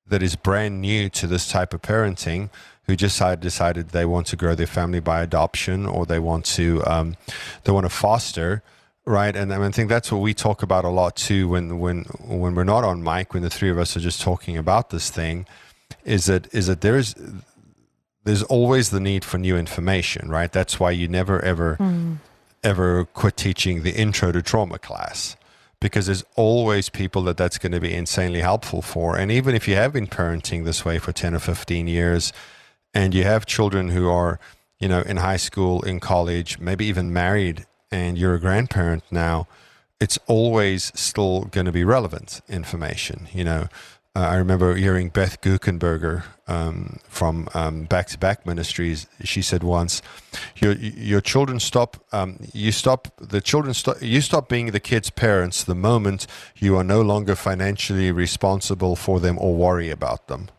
that 0.07 0.23
is 0.23 0.35
brand 0.35 0.81
new 0.81 1.09
to 1.09 1.27
this 1.27 1.49
type 1.49 1.73
of 1.73 1.81
parenting, 1.81 2.49
who 2.83 2.95
just 2.95 3.21
decided, 3.39 3.89
they 3.89 4.05
want 4.05 4.27
to 4.27 4.35
grow 4.35 4.55
their 4.55 4.67
family 4.67 4.99
by 4.99 5.21
adoption 5.21 5.85
or 5.85 6.05
they 6.05 6.19
want 6.19 6.45
to 6.45 6.83
um, 6.85 7.15
they 7.63 7.71
want 7.71 7.85
to 7.85 7.89
foster, 7.89 8.63
right? 9.05 9.35
And 9.35 9.53
I, 9.53 9.69
think 9.71 9.89
that's 9.89 10.11
what 10.11 10.19
we 10.19 10.33
talk 10.33 10.63
about 10.63 10.83
a 10.83 10.89
lot 10.89 11.15
too 11.15 11.47
when 11.47 11.79
when 11.79 12.03
when 12.25 12.55
we're 12.55 12.63
not 12.63 12.83
on 12.83 13.03
mic, 13.03 13.33
when 13.33 13.43
the 13.43 13.49
three 13.49 13.69
of 13.69 13.77
us 13.77 13.95
are 13.95 14.01
just 14.01 14.21
talking 14.21 14.57
about 14.57 14.89
this 14.89 15.09
thing, 15.09 15.45
is 16.03 16.25
that 16.25 16.53
is 16.53 16.67
that 16.67 16.81
there 16.81 16.97
is 16.97 17.15
there's 18.23 18.43
always 18.43 18.89
the 18.89 18.99
need 18.99 19.23
for 19.23 19.37
new 19.37 19.57
information, 19.57 20.29
right? 20.29 20.51
That's 20.51 20.79
why 20.79 20.91
you 20.91 21.07
never 21.07 21.43
ever 21.43 21.77
ever 22.63 23.05
quit 23.05 23.37
teaching 23.37 23.83
the 23.83 23.91
intro 23.91 24.31
to 24.31 24.41
trauma 24.41 24.77
class 24.79 25.35
because 25.79 26.05
there's 26.05 26.23
always 26.35 26.89
people 26.89 27.23
that 27.23 27.37
that's 27.37 27.57
going 27.57 27.71
to 27.71 27.79
be 27.79 27.93
insanely 27.93 28.39
helpful 28.39 28.83
for. 28.83 29.17
And 29.17 29.31
even 29.31 29.55
if 29.55 29.67
you 29.67 29.75
have 29.75 29.93
been 29.93 30.07
parenting 30.07 30.63
this 30.63 30.85
way 30.85 30.99
for 30.99 31.11
10 31.11 31.33
or 31.33 31.39
15 31.39 31.87
years 31.87 32.31
and 32.93 33.13
you 33.13 33.23
have 33.23 33.45
children 33.45 33.89
who 33.89 34.09
are, 34.09 34.39
you 34.79 34.87
know, 34.87 35.01
in 35.01 35.17
high 35.17 35.37
school, 35.37 35.81
in 35.81 35.99
college, 35.99 36.59
maybe 36.59 36.85
even 36.85 37.13
married 37.13 37.65
and 37.91 38.17
you're 38.17 38.35
a 38.35 38.39
grandparent 38.39 39.03
now, 39.11 39.47
it's 39.99 40.17
always 40.27 40.91
still 40.99 41.41
going 41.45 41.65
to 41.65 41.71
be 41.71 41.83
relevant 41.83 42.41
information. 42.47 43.27
You 43.33 43.43
know, 43.43 43.67
uh, 44.15 44.19
I 44.19 44.35
remember 44.35 44.75
hearing 44.75 45.09
Beth 45.09 45.41
Guckenberger 45.41 46.23
um, 46.47 46.99
from 47.07 47.47
um, 47.53 47.83
Back 47.83 48.07
to 48.07 48.17
Back 48.17 48.45
Ministries. 48.45 49.07
She 49.23 49.41
said 49.41 49.63
once, 49.63 50.01
"Your 50.57 50.73
your 50.73 51.21
children 51.21 51.59
stop. 51.59 52.03
Um, 52.11 52.39
you 52.53 52.71
stop. 52.71 53.09
The 53.19 53.41
children 53.41 53.73
stop. 53.73 54.01
You 54.01 54.21
stop 54.21 54.49
being 54.49 54.71
the 54.71 54.79
kids' 54.79 55.09
parents 55.09 55.63
the 55.63 55.75
moment 55.75 56.27
you 56.55 56.75
are 56.77 56.83
no 56.83 57.01
longer 57.01 57.35
financially 57.35 58.11
responsible 58.11 58.95
for 58.95 59.19
them 59.19 59.37
or 59.39 59.55
worry 59.55 59.89
about 59.89 60.27
them." 60.27 60.49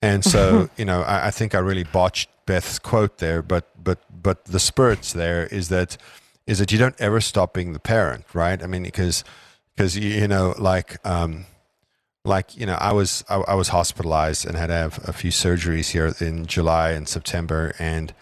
And 0.00 0.24
so, 0.24 0.70
you 0.76 0.84
know, 0.84 1.02
I, 1.02 1.26
I 1.26 1.30
think 1.30 1.54
I 1.54 1.58
really 1.58 1.84
botched 1.84 2.28
Beth's 2.46 2.78
quote 2.78 3.18
there, 3.18 3.42
but 3.42 3.68
but 3.82 3.98
but 4.22 4.44
the 4.46 4.60
spirits 4.60 5.12
there 5.12 5.46
is 5.46 5.68
that 5.68 5.96
is 6.46 6.58
that 6.58 6.72
you 6.72 6.78
don't 6.78 6.98
ever 7.00 7.20
stop 7.20 7.52
being 7.52 7.72
the 7.72 7.78
parent, 7.78 8.24
right? 8.32 8.62
I 8.62 8.66
mean, 8.66 8.84
because 8.84 9.24
because 9.74 9.96
you 9.96 10.28
know, 10.28 10.54
like 10.58 11.04
um, 11.06 11.46
like 12.24 12.56
you 12.56 12.66
know, 12.66 12.78
I 12.80 12.92
was 12.92 13.24
I, 13.28 13.36
I, 13.36 13.54
was 13.54 13.68
hospitalized 13.68 14.46
and 14.46 14.56
had 14.56 14.68
to 14.68 14.72
have 14.74 15.08
a 15.08 15.12
few 15.12 15.30
surgeries 15.30 15.90
here 15.90 16.14
in 16.20 16.46
July 16.46 16.90
and 16.90 17.08
September, 17.08 17.74
and 17.78 18.14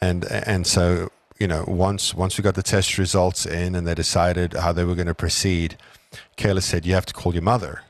and 0.00 0.24
and 0.24 0.66
so 0.66 1.10
you 1.38 1.46
know, 1.46 1.64
once 1.66 2.14
once 2.14 2.36
we 2.36 2.42
got 2.42 2.54
the 2.54 2.62
test 2.62 2.98
results 2.98 3.46
in 3.46 3.74
and 3.74 3.86
they 3.86 3.94
decided 3.94 4.54
how 4.54 4.72
they 4.72 4.84
were 4.84 4.94
going 4.94 5.06
to 5.06 5.14
proceed, 5.14 5.76
Kayla 6.36 6.62
said, 6.62 6.84
"You 6.84 6.94
have 6.94 7.06
to 7.06 7.14
call 7.14 7.32
your 7.32 7.42
mother." 7.42 7.82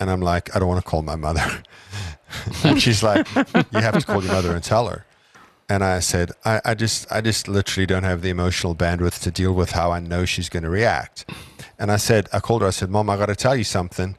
And 0.00 0.10
I'm 0.10 0.20
like, 0.22 0.54
I 0.56 0.58
don't 0.58 0.68
want 0.68 0.82
to 0.82 0.90
call 0.90 1.02
my 1.02 1.16
mother. 1.16 1.62
and 2.64 2.80
she's 2.80 3.02
like, 3.02 3.26
You 3.34 3.80
have 3.80 3.98
to 3.98 4.04
call 4.04 4.22
your 4.24 4.32
mother 4.32 4.54
and 4.54 4.64
tell 4.64 4.88
her. 4.88 5.04
And 5.68 5.84
I 5.84 6.00
said, 6.00 6.32
I, 6.44 6.60
I, 6.64 6.74
just 6.74 7.10
I 7.12 7.20
just 7.20 7.46
literally 7.46 7.86
don't 7.86 8.02
have 8.02 8.22
the 8.22 8.30
emotional 8.30 8.74
bandwidth 8.74 9.22
to 9.22 9.30
deal 9.30 9.52
with 9.52 9.70
how 9.70 9.92
I 9.92 10.00
know 10.00 10.24
she's 10.24 10.48
going 10.48 10.64
to 10.64 10.70
react. 10.70 11.30
And 11.78 11.92
I 11.92 11.96
said, 11.96 12.28
I 12.32 12.40
called 12.40 12.62
her, 12.62 12.68
I 12.68 12.72
said, 12.72 12.90
Mom, 12.90 13.08
I 13.08 13.16
got 13.16 13.26
to 13.26 13.36
tell 13.36 13.54
you 13.54 13.62
something. 13.62 14.16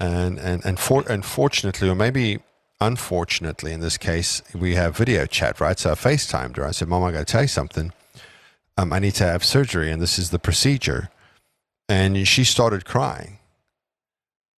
And 0.00 0.38
and 0.38 0.64
and 0.64 0.78
for, 0.78 1.04
unfortunately, 1.08 1.88
or 1.88 1.94
maybe 1.94 2.40
unfortunately 2.80 3.72
in 3.72 3.80
this 3.80 3.98
case, 3.98 4.42
we 4.54 4.74
have 4.74 4.96
video 4.96 5.26
chat, 5.26 5.60
right? 5.60 5.78
So 5.78 5.90
I 5.90 5.94
FaceTimed 5.94 6.56
her. 6.56 6.66
I 6.66 6.70
said, 6.70 6.88
Mom, 6.88 7.04
I 7.04 7.12
got 7.12 7.26
to 7.26 7.32
tell 7.32 7.42
you 7.42 7.48
something. 7.48 7.92
Um, 8.78 8.92
I 8.92 8.98
need 8.98 9.14
to 9.16 9.24
have 9.24 9.44
surgery, 9.44 9.92
and 9.92 10.00
this 10.00 10.18
is 10.18 10.30
the 10.30 10.38
procedure. 10.38 11.10
And 11.88 12.26
she 12.26 12.44
started 12.44 12.84
crying. 12.84 13.38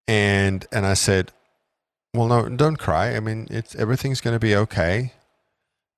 And 0.06 0.66
and 0.72 0.86
I 0.86 0.94
said, 0.94 1.32
Well, 2.12 2.28
no, 2.28 2.48
don't 2.48 2.76
cry. 2.76 3.16
I 3.16 3.20
mean, 3.20 3.46
it's 3.50 3.74
everything's 3.74 4.20
going 4.20 4.34
to 4.34 4.40
be 4.40 4.54
okay. 4.56 5.12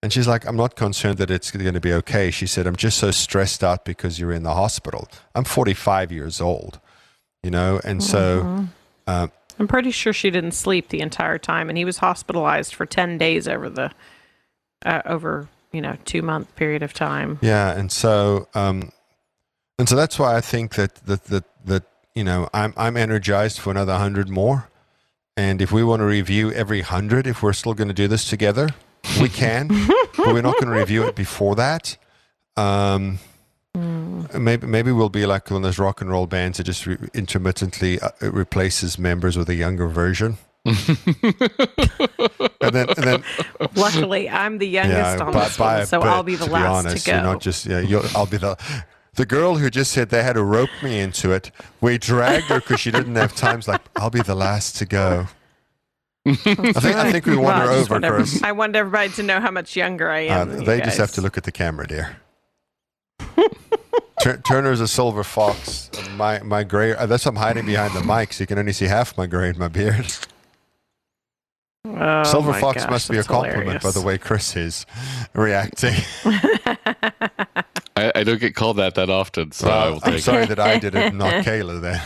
And 0.03 0.13
she's 0.13 0.29
like, 0.29 0.47
I'm 0.47 0.57
not 0.57 0.77
concerned 0.77 1.19
that 1.19 1.31
it's 1.31 1.51
going 1.51 1.75
to 1.75 1.81
be 1.81 1.93
okay. 1.95 2.31
She 2.31 2.47
said, 2.47 2.67
I'm 2.67 2.77
just 2.77 2.99
so 2.99 3.11
stressed 3.11 3.65
out 3.65 3.85
because 3.85 4.21
you're 4.21 4.33
in 4.33 4.43
the 4.43 4.55
hospital. 4.55 5.09
I'm 5.35 5.45
45 5.45 6.13
years 6.13 6.41
old, 6.41 6.79
you 7.43 7.51
know? 7.51 7.81
And 7.83 8.03
so. 8.05 8.43
Mm-hmm. 8.43 8.65
Uh, 9.07 9.29
I'm 9.59 9.67
pretty 9.67 9.91
sure 9.91 10.13
she 10.13 10.31
didn't 10.31 10.53
sleep 10.53 10.91
the 10.91 11.01
entire 11.01 11.39
time. 11.39 11.69
And 11.69 11.79
he 11.79 11.85
was 11.85 11.99
hospitalized 11.99 12.75
for 12.75 12.85
10 12.85 13.19
days 13.19 13.49
over 13.49 13.71
the, 13.71 13.91
uh, 14.85 15.03
over, 15.07 15.49
you 15.73 15.81
know, 15.81 15.97
two 16.05 16.23
month 16.23 16.55
period 16.57 16.83
of 16.83 16.93
time. 16.93 17.39
Yeah. 17.41 17.77
And 17.77 17.91
so, 17.91 18.49
um, 18.55 18.93
and 19.79 19.89
so 19.89 19.97
that's 19.97 20.19
why 20.19 20.37
I 20.37 20.41
think 20.41 20.75
that, 20.75 20.95
that, 21.07 21.25
that, 21.25 21.45
that, 21.65 21.83
you 22.17 22.25
know, 22.25 22.49
I'm, 22.53 22.73
I'm 22.77 22.97
energized 22.97 23.61
for 23.61 23.71
another 23.71 23.93
100 23.93 24.29
more. 24.29 24.69
And 25.37 25.61
if 25.61 25.71
we 25.71 25.85
want 25.85 26.01
to 26.01 26.07
review 26.07 26.51
every 26.51 26.81
100, 26.81 27.27
if 27.27 27.43
we're 27.43 27.53
still 27.53 27.75
going 27.75 27.89
to 27.89 27.95
do 27.95 28.09
this 28.09 28.29
together, 28.29 28.71
we 29.21 29.29
can, 29.29 29.69
but 30.17 30.29
we're 30.29 30.41
not 30.41 30.55
going 30.55 30.73
to 30.73 30.79
review 30.79 31.07
it 31.07 31.15
before 31.15 31.55
that. 31.57 31.99
Um, 32.57 33.19
mm. 33.77 34.41
Maybe 34.41 34.67
maybe 34.67 34.93
we'll 34.93 35.11
be 35.11 35.27
like 35.27 35.51
one 35.51 35.59
of 35.59 35.63
those 35.63 35.79
rock 35.79 36.01
and 36.01 36.11
roll 36.11 36.27
bands 36.27 36.57
that 36.57 36.65
just 36.65 36.87
re- 36.87 36.97
intermittently 37.13 38.01
uh, 38.01 38.11
replaces 38.23 38.99
members 38.99 39.37
with 39.37 39.51
a 39.51 39.55
younger 39.55 39.87
version. 39.87 40.39
and 40.65 40.77
then, 42.61 42.89
and 42.89 43.05
then, 43.05 43.25
luckily, 43.77 44.29
I'm 44.29 44.59
the 44.59 44.67
youngest 44.67 45.19
yeah, 45.19 45.25
on 45.25 45.33
by, 45.33 45.45
this 45.45 45.57
by 45.59 45.77
one, 45.77 45.87
so 45.87 46.01
bit, 46.01 46.09
I'll 46.09 46.23
be 46.23 46.35
the 46.35 46.47
to 46.47 46.51
last 46.51 46.63
be 46.63 46.89
honest, 46.89 47.05
to 47.05 47.11
go. 47.11 47.17
You're 47.17 47.25
not 47.25 47.41
just 47.41 47.67
yeah. 47.67 48.03
I'll 48.17 48.27
be 48.27 48.39
the 48.39 48.57
the 49.17 49.27
girl 49.27 49.57
who 49.57 49.71
just 49.71 49.93
said 49.93 50.11
they 50.11 50.23
had 50.23 50.35
to 50.35 50.43
rope 50.43 50.71
me 50.83 51.01
into 51.01 51.33
it. 51.33 51.51
We 51.81 51.99
dragged 51.99 52.47
her 52.47 52.61
because 52.61 52.81
she 52.81 52.91
didn't 52.91 53.17
have 53.17 53.35
times. 53.35 53.67
Like 53.67 53.81
I'll 53.97 54.11
be 54.11 54.23
the 54.23 54.35
last 54.35 54.77
to 54.77 54.87
go. 54.87 55.27
I 56.27 56.35
think 56.35 56.57
I 56.97 57.13
think 57.13 57.27
we 57.27 57.37
won 57.37 57.61
her 57.61 57.71
over, 57.71 58.01
Chris. 58.01 58.43
I 58.43 58.53
want 58.53 58.75
everybody 58.75 59.11
to 59.11 59.23
know 59.23 59.41
how 59.41 59.51
much 59.51 59.77
younger 59.77 60.11
I 60.11 60.21
am. 60.21 60.51
Uh, 60.51 60.65
they 60.65 60.81
just 60.81 60.99
have 60.99 61.13
to 61.13 61.21
look 61.21 61.37
at 61.37 61.45
the 61.45 61.53
camera, 61.53 61.87
dear. 61.87 62.17
Tur- 64.21 64.39
Turner's 64.39 64.81
a 64.81 64.89
silver 64.89 65.23
fox. 65.23 65.91
My 66.17 66.43
my 66.43 66.65
gray. 66.65 66.95
Uh, 66.95 67.07
that's 67.07 67.27
I'm 67.27 67.37
hiding 67.37 67.67
behind 67.67 67.95
the 67.95 68.03
mic, 68.03 68.33
so 68.33 68.43
you 68.43 68.47
can 68.47 68.59
only 68.59 68.73
see 68.73 68.87
half 68.87 69.17
my 69.17 69.27
gray 69.27 69.51
in 69.51 69.59
my 69.59 69.69
beard. 69.69 70.13
Oh 71.87 72.25
silver 72.25 72.53
fox 72.55 72.83
gosh, 72.83 72.91
must 72.91 73.11
be 73.11 73.19
a 73.19 73.23
compliment, 73.23 73.63
hilarious. 73.63 73.85
by 73.85 73.91
the 73.93 74.05
way 74.05 74.19
Chris 74.19 74.57
is 74.57 74.85
reacting. 75.33 75.95
I, 78.17 78.21
I, 78.21 78.25
don't 78.25 78.41
get 78.41 78.55
called 78.55 78.79
that 78.79 78.95
that 78.95 79.11
often, 79.11 79.53
so 79.53 79.69
well, 79.69 80.01
I'm 80.03 80.19
sorry 80.19 80.45
it. 80.45 80.49
that 80.51 80.59
I 80.59 80.79
did 80.79 80.95
it, 80.95 81.15
not 81.15 81.33
Kayla. 81.45 81.81
There. 81.81 82.03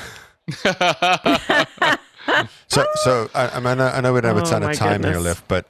so, 2.68 2.87
so 3.05 3.31
I, 3.35 3.49
I, 3.49 3.61
mean, 3.61 3.81
I 3.81 4.01
know 4.01 4.12
we 4.12 4.20
don't 4.20 4.37
have 4.37 4.44
a 4.44 4.46
oh 4.46 4.51
ton 4.51 4.64
oh, 4.64 4.70
of 4.70 4.77
time 4.77 5.03
goodness. 5.03 5.16
here 5.16 5.25
left, 5.25 5.49
but, 5.49 5.66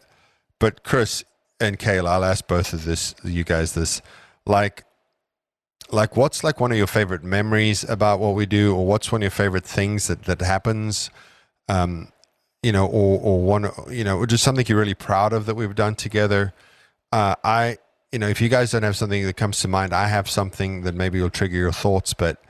but 0.58 0.82
Chris 0.82 1.24
and 1.60 1.78
Kayla, 1.78 2.08
I'll 2.08 2.24
ask 2.24 2.46
both 2.46 2.72
of 2.72 2.84
this, 2.84 3.14
you 3.22 3.44
guys, 3.44 3.74
this, 3.74 4.02
like, 4.46 4.84
like 5.92 6.16
what's 6.16 6.44
like 6.44 6.60
one 6.60 6.72
of 6.72 6.78
your 6.78 6.86
favorite 6.86 7.24
memories 7.24 7.84
about 7.84 8.20
what 8.20 8.34
we 8.34 8.46
do, 8.46 8.74
or 8.74 8.86
what's 8.86 9.10
one 9.10 9.20
of 9.20 9.24
your 9.24 9.30
favorite 9.30 9.64
things 9.64 10.06
that 10.06 10.24
that 10.24 10.40
happens, 10.40 11.10
um, 11.68 12.12
you 12.62 12.72
know, 12.72 12.86
or 12.86 13.18
or 13.20 13.40
one, 13.40 13.70
you 13.90 14.04
know, 14.04 14.18
or 14.18 14.26
just 14.26 14.44
something 14.44 14.64
you're 14.68 14.78
really 14.78 14.94
proud 14.94 15.32
of 15.32 15.46
that 15.46 15.54
we've 15.54 15.74
done 15.74 15.94
together. 15.94 16.52
Uh, 17.12 17.34
I, 17.42 17.78
you 18.12 18.18
know, 18.18 18.28
if 18.28 18.40
you 18.40 18.48
guys 18.48 18.72
don't 18.72 18.82
have 18.82 18.96
something 18.96 19.24
that 19.24 19.36
comes 19.36 19.60
to 19.60 19.68
mind, 19.68 19.92
I 19.92 20.08
have 20.08 20.28
something 20.28 20.82
that 20.82 20.94
maybe 20.94 21.20
will 21.20 21.30
trigger 21.30 21.56
your 21.56 21.72
thoughts, 21.72 22.12
but 22.12 22.42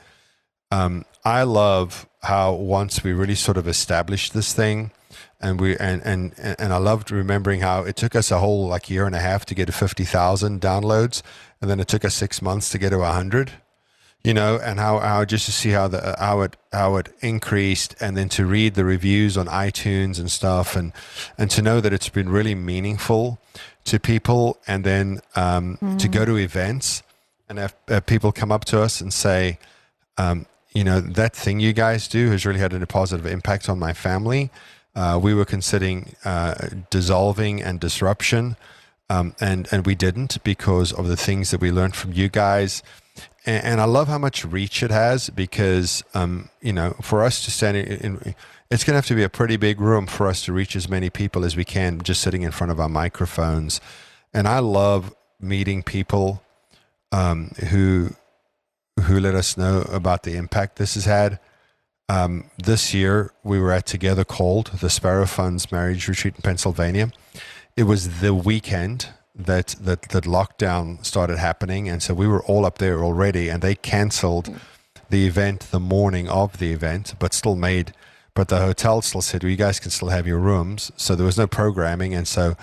um, 0.70 1.04
I 1.24 1.42
love 1.42 2.08
how 2.22 2.52
once 2.52 3.04
we 3.04 3.12
really 3.12 3.34
sort 3.34 3.56
of 3.56 3.68
established 3.68 4.32
this 4.32 4.54
thing, 4.54 4.92
and 5.40 5.60
we 5.60 5.76
and 5.76 6.02
and 6.04 6.34
and 6.38 6.72
I 6.72 6.76
loved 6.76 7.10
remembering 7.10 7.60
how 7.60 7.82
it 7.82 7.96
took 7.96 8.14
us 8.14 8.30
a 8.30 8.38
whole 8.38 8.68
like 8.68 8.88
year 8.88 9.06
and 9.06 9.14
a 9.14 9.20
half 9.20 9.44
to 9.46 9.54
get 9.54 9.66
to 9.66 9.72
fifty 9.72 10.04
thousand 10.04 10.60
downloads, 10.60 11.22
and 11.60 11.70
then 11.70 11.80
it 11.80 11.88
took 11.88 12.04
us 12.04 12.14
six 12.14 12.40
months 12.40 12.70
to 12.70 12.78
get 12.78 12.90
to 12.90 13.02
hundred. 13.02 13.52
You 14.22 14.34
know, 14.34 14.60
and 14.62 14.78
how, 14.78 14.98
how 14.98 15.24
just 15.24 15.46
to 15.46 15.52
see 15.52 15.70
how 15.70 15.88
the 15.88 16.14
how 16.18 16.42
it 16.42 16.56
how 16.72 16.96
it 16.96 17.08
increased, 17.20 17.96
and 18.00 18.18
then 18.18 18.28
to 18.30 18.44
read 18.44 18.74
the 18.74 18.84
reviews 18.84 19.38
on 19.38 19.46
iTunes 19.46 20.18
and 20.18 20.30
stuff, 20.30 20.76
and 20.76 20.92
and 21.38 21.50
to 21.50 21.62
know 21.62 21.80
that 21.80 21.94
it's 21.94 22.10
been 22.10 22.28
really 22.28 22.54
meaningful 22.54 23.38
to 23.84 23.98
people, 23.98 24.58
and 24.66 24.84
then 24.84 25.20
um, 25.36 25.78
mm. 25.80 25.98
to 25.98 26.08
go 26.08 26.24
to 26.24 26.36
events 26.36 27.02
and 27.48 27.58
have, 27.58 27.74
have 27.88 28.06
people 28.06 28.32
come 28.32 28.52
up 28.52 28.64
to 28.66 28.80
us 28.80 29.00
and 29.00 29.12
say, 29.12 29.58
um, 30.18 30.46
you 30.72 30.84
know, 30.84 31.00
that 31.00 31.34
thing 31.34 31.58
you 31.58 31.72
guys 31.72 32.06
do 32.06 32.30
has 32.30 32.46
really 32.46 32.60
had 32.60 32.72
a 32.72 32.86
positive 32.86 33.26
impact 33.26 33.68
on 33.68 33.78
my 33.78 33.92
family. 33.92 34.50
Uh, 34.94 35.18
we 35.20 35.34
were 35.34 35.44
considering 35.44 36.14
uh, 36.24 36.54
dissolving 36.90 37.62
and 37.62 37.80
disruption, 37.80 38.56
um, 39.08 39.34
and 39.40 39.68
and 39.72 39.86
we 39.86 39.94
didn't 39.94 40.42
because 40.44 40.92
of 40.92 41.08
the 41.08 41.16
things 41.16 41.50
that 41.50 41.60
we 41.60 41.70
learned 41.70 41.96
from 41.96 42.12
you 42.12 42.28
guys. 42.28 42.82
And, 43.46 43.64
and 43.64 43.80
I 43.80 43.84
love 43.84 44.08
how 44.08 44.18
much 44.18 44.44
reach 44.44 44.82
it 44.82 44.90
has 44.90 45.30
because 45.30 46.04
um, 46.14 46.50
you 46.60 46.72
know, 46.72 46.94
for 47.02 47.24
us 47.24 47.44
to 47.44 47.50
stand 47.50 47.76
in, 47.76 48.18
in 48.18 48.34
it's 48.70 48.84
going 48.84 48.92
to 48.92 48.98
have 48.98 49.06
to 49.06 49.14
be 49.14 49.24
a 49.24 49.28
pretty 49.28 49.56
big 49.56 49.80
room 49.80 50.06
for 50.06 50.28
us 50.28 50.44
to 50.44 50.52
reach 50.52 50.76
as 50.76 50.88
many 50.88 51.10
people 51.10 51.44
as 51.44 51.56
we 51.56 51.64
can 51.64 52.00
just 52.02 52.20
sitting 52.22 52.42
in 52.42 52.52
front 52.52 52.70
of 52.70 52.78
our 52.78 52.88
microphones. 52.88 53.80
And 54.32 54.46
I 54.46 54.60
love 54.60 55.14
meeting 55.40 55.82
people 55.82 56.42
um, 57.12 57.50
who 57.70 58.10
who 59.04 59.18
let 59.18 59.34
us 59.34 59.56
know 59.56 59.80
about 59.90 60.24
the 60.24 60.36
impact 60.36 60.76
this 60.76 60.94
has 60.94 61.06
had. 61.06 61.40
Um, 62.08 62.50
this 62.62 62.92
year, 62.92 63.32
we 63.42 63.58
were 63.58 63.72
at 63.72 63.86
Together 63.86 64.24
Called, 64.24 64.66
the 64.80 64.90
Sparrow 64.90 65.26
Fund's 65.26 65.72
marriage 65.72 66.06
retreat 66.06 66.34
in 66.36 66.42
Pennsylvania. 66.42 67.10
It 67.76 67.84
was 67.84 68.20
the 68.20 68.34
weekend 68.34 69.08
that, 69.34 69.68
that 69.80 70.02
that 70.10 70.24
lockdown 70.24 71.04
started 71.04 71.38
happening, 71.38 71.88
and 71.88 72.02
so 72.02 72.12
we 72.12 72.26
were 72.26 72.42
all 72.44 72.66
up 72.66 72.78
there 72.78 73.02
already, 73.02 73.48
and 73.48 73.62
they 73.62 73.74
canceled 73.74 74.54
the 75.08 75.26
event 75.26 75.68
the 75.70 75.80
morning 75.80 76.28
of 76.28 76.58
the 76.58 76.72
event, 76.72 77.14
but 77.18 77.32
still 77.32 77.56
made. 77.56 77.94
But 78.34 78.48
the 78.48 78.58
hotel 78.58 79.02
still 79.02 79.22
said, 79.22 79.42
"Well, 79.42 79.50
you 79.50 79.56
guys 79.56 79.80
can 79.80 79.90
still 79.90 80.08
have 80.08 80.26
your 80.26 80.38
rooms." 80.38 80.92
So 80.96 81.14
there 81.14 81.26
was 81.26 81.38
no 81.38 81.46
programming, 81.46 82.14
and 82.14 82.26
so 82.28 82.56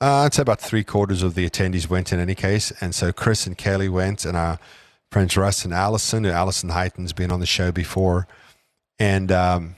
uh, 0.00 0.24
I'd 0.24 0.34
say 0.34 0.42
about 0.42 0.60
three 0.60 0.82
quarters 0.82 1.22
of 1.22 1.34
the 1.34 1.48
attendees 1.48 1.88
went 1.88 2.12
in 2.12 2.18
any 2.18 2.34
case, 2.34 2.72
and 2.80 2.94
so 2.94 3.12
Chris 3.12 3.46
and 3.46 3.56
Kelly 3.56 3.88
went, 3.88 4.24
and 4.24 4.36
our 4.36 4.58
friends 5.12 5.36
Russ 5.36 5.64
and 5.64 5.72
Allison. 5.72 6.24
who 6.24 6.30
Allison 6.30 6.70
Heighton's 6.70 7.12
been 7.12 7.30
on 7.30 7.38
the 7.38 7.46
show 7.46 7.70
before, 7.70 8.26
and 8.98 9.30
um, 9.30 9.76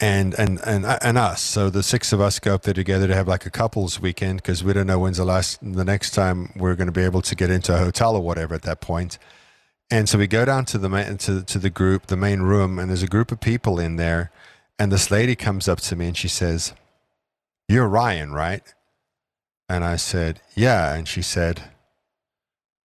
and 0.00 0.34
and 0.38 0.60
and 0.66 0.84
and 0.84 1.18
us. 1.18 1.40
So 1.40 1.70
the 1.70 1.82
six 1.82 2.12
of 2.12 2.20
us 2.20 2.38
go 2.38 2.54
up 2.54 2.62
there 2.62 2.74
together 2.74 3.06
to 3.06 3.14
have 3.14 3.28
like 3.28 3.46
a 3.46 3.50
couples 3.50 4.00
weekend 4.00 4.42
because 4.42 4.64
we 4.64 4.72
don't 4.72 4.86
know 4.86 4.98
when's 4.98 5.18
the 5.18 5.24
last 5.24 5.58
the 5.62 5.84
next 5.84 6.10
time 6.10 6.52
we're 6.56 6.74
going 6.74 6.88
to 6.88 6.92
be 6.92 7.04
able 7.04 7.22
to 7.22 7.34
get 7.34 7.50
into 7.50 7.74
a 7.74 7.78
hotel 7.78 8.16
or 8.16 8.20
whatever 8.20 8.54
at 8.54 8.62
that 8.62 8.80
point. 8.80 9.18
And 9.90 10.08
so 10.08 10.18
we 10.18 10.26
go 10.26 10.44
down 10.44 10.64
to 10.66 10.78
the 10.78 10.88
main, 10.88 11.16
to 11.18 11.42
to 11.42 11.58
the 11.58 11.70
group, 11.70 12.06
the 12.06 12.16
main 12.16 12.42
room, 12.42 12.78
and 12.78 12.88
there's 12.88 13.02
a 13.02 13.08
group 13.08 13.32
of 13.32 13.40
people 13.40 13.80
in 13.80 13.96
there. 13.96 14.30
And 14.78 14.92
this 14.92 15.10
lady 15.10 15.34
comes 15.34 15.68
up 15.68 15.80
to 15.80 15.96
me 15.96 16.06
and 16.06 16.16
she 16.16 16.28
says, 16.28 16.74
"You're 17.68 17.88
Ryan, 17.88 18.32
right?" 18.32 18.62
And 19.68 19.84
I 19.84 19.96
said, 19.96 20.40
"Yeah." 20.54 20.94
And 20.94 21.08
she 21.08 21.22
said, 21.22 21.70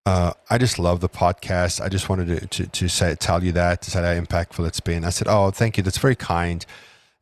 uh, 0.07 0.33
"I 0.49 0.59
just 0.59 0.79
love 0.79 1.01
the 1.01 1.09
podcast. 1.09 1.81
I 1.81 1.89
just 1.89 2.09
wanted 2.09 2.41
to, 2.41 2.47
to 2.47 2.67
to 2.67 2.89
say 2.89 3.15
tell 3.17 3.43
you 3.43 3.53
that 3.53 3.83
to 3.83 3.91
say 3.91 4.01
how 4.01 4.21
impactful 4.25 4.67
it's 4.67 4.81
been." 4.81 5.05
I 5.05 5.11
said, 5.11 5.29
"Oh, 5.29 5.51
thank 5.51 5.77
you. 5.77 5.83
That's 5.83 5.99
very 5.99 6.17
kind." 6.17 6.65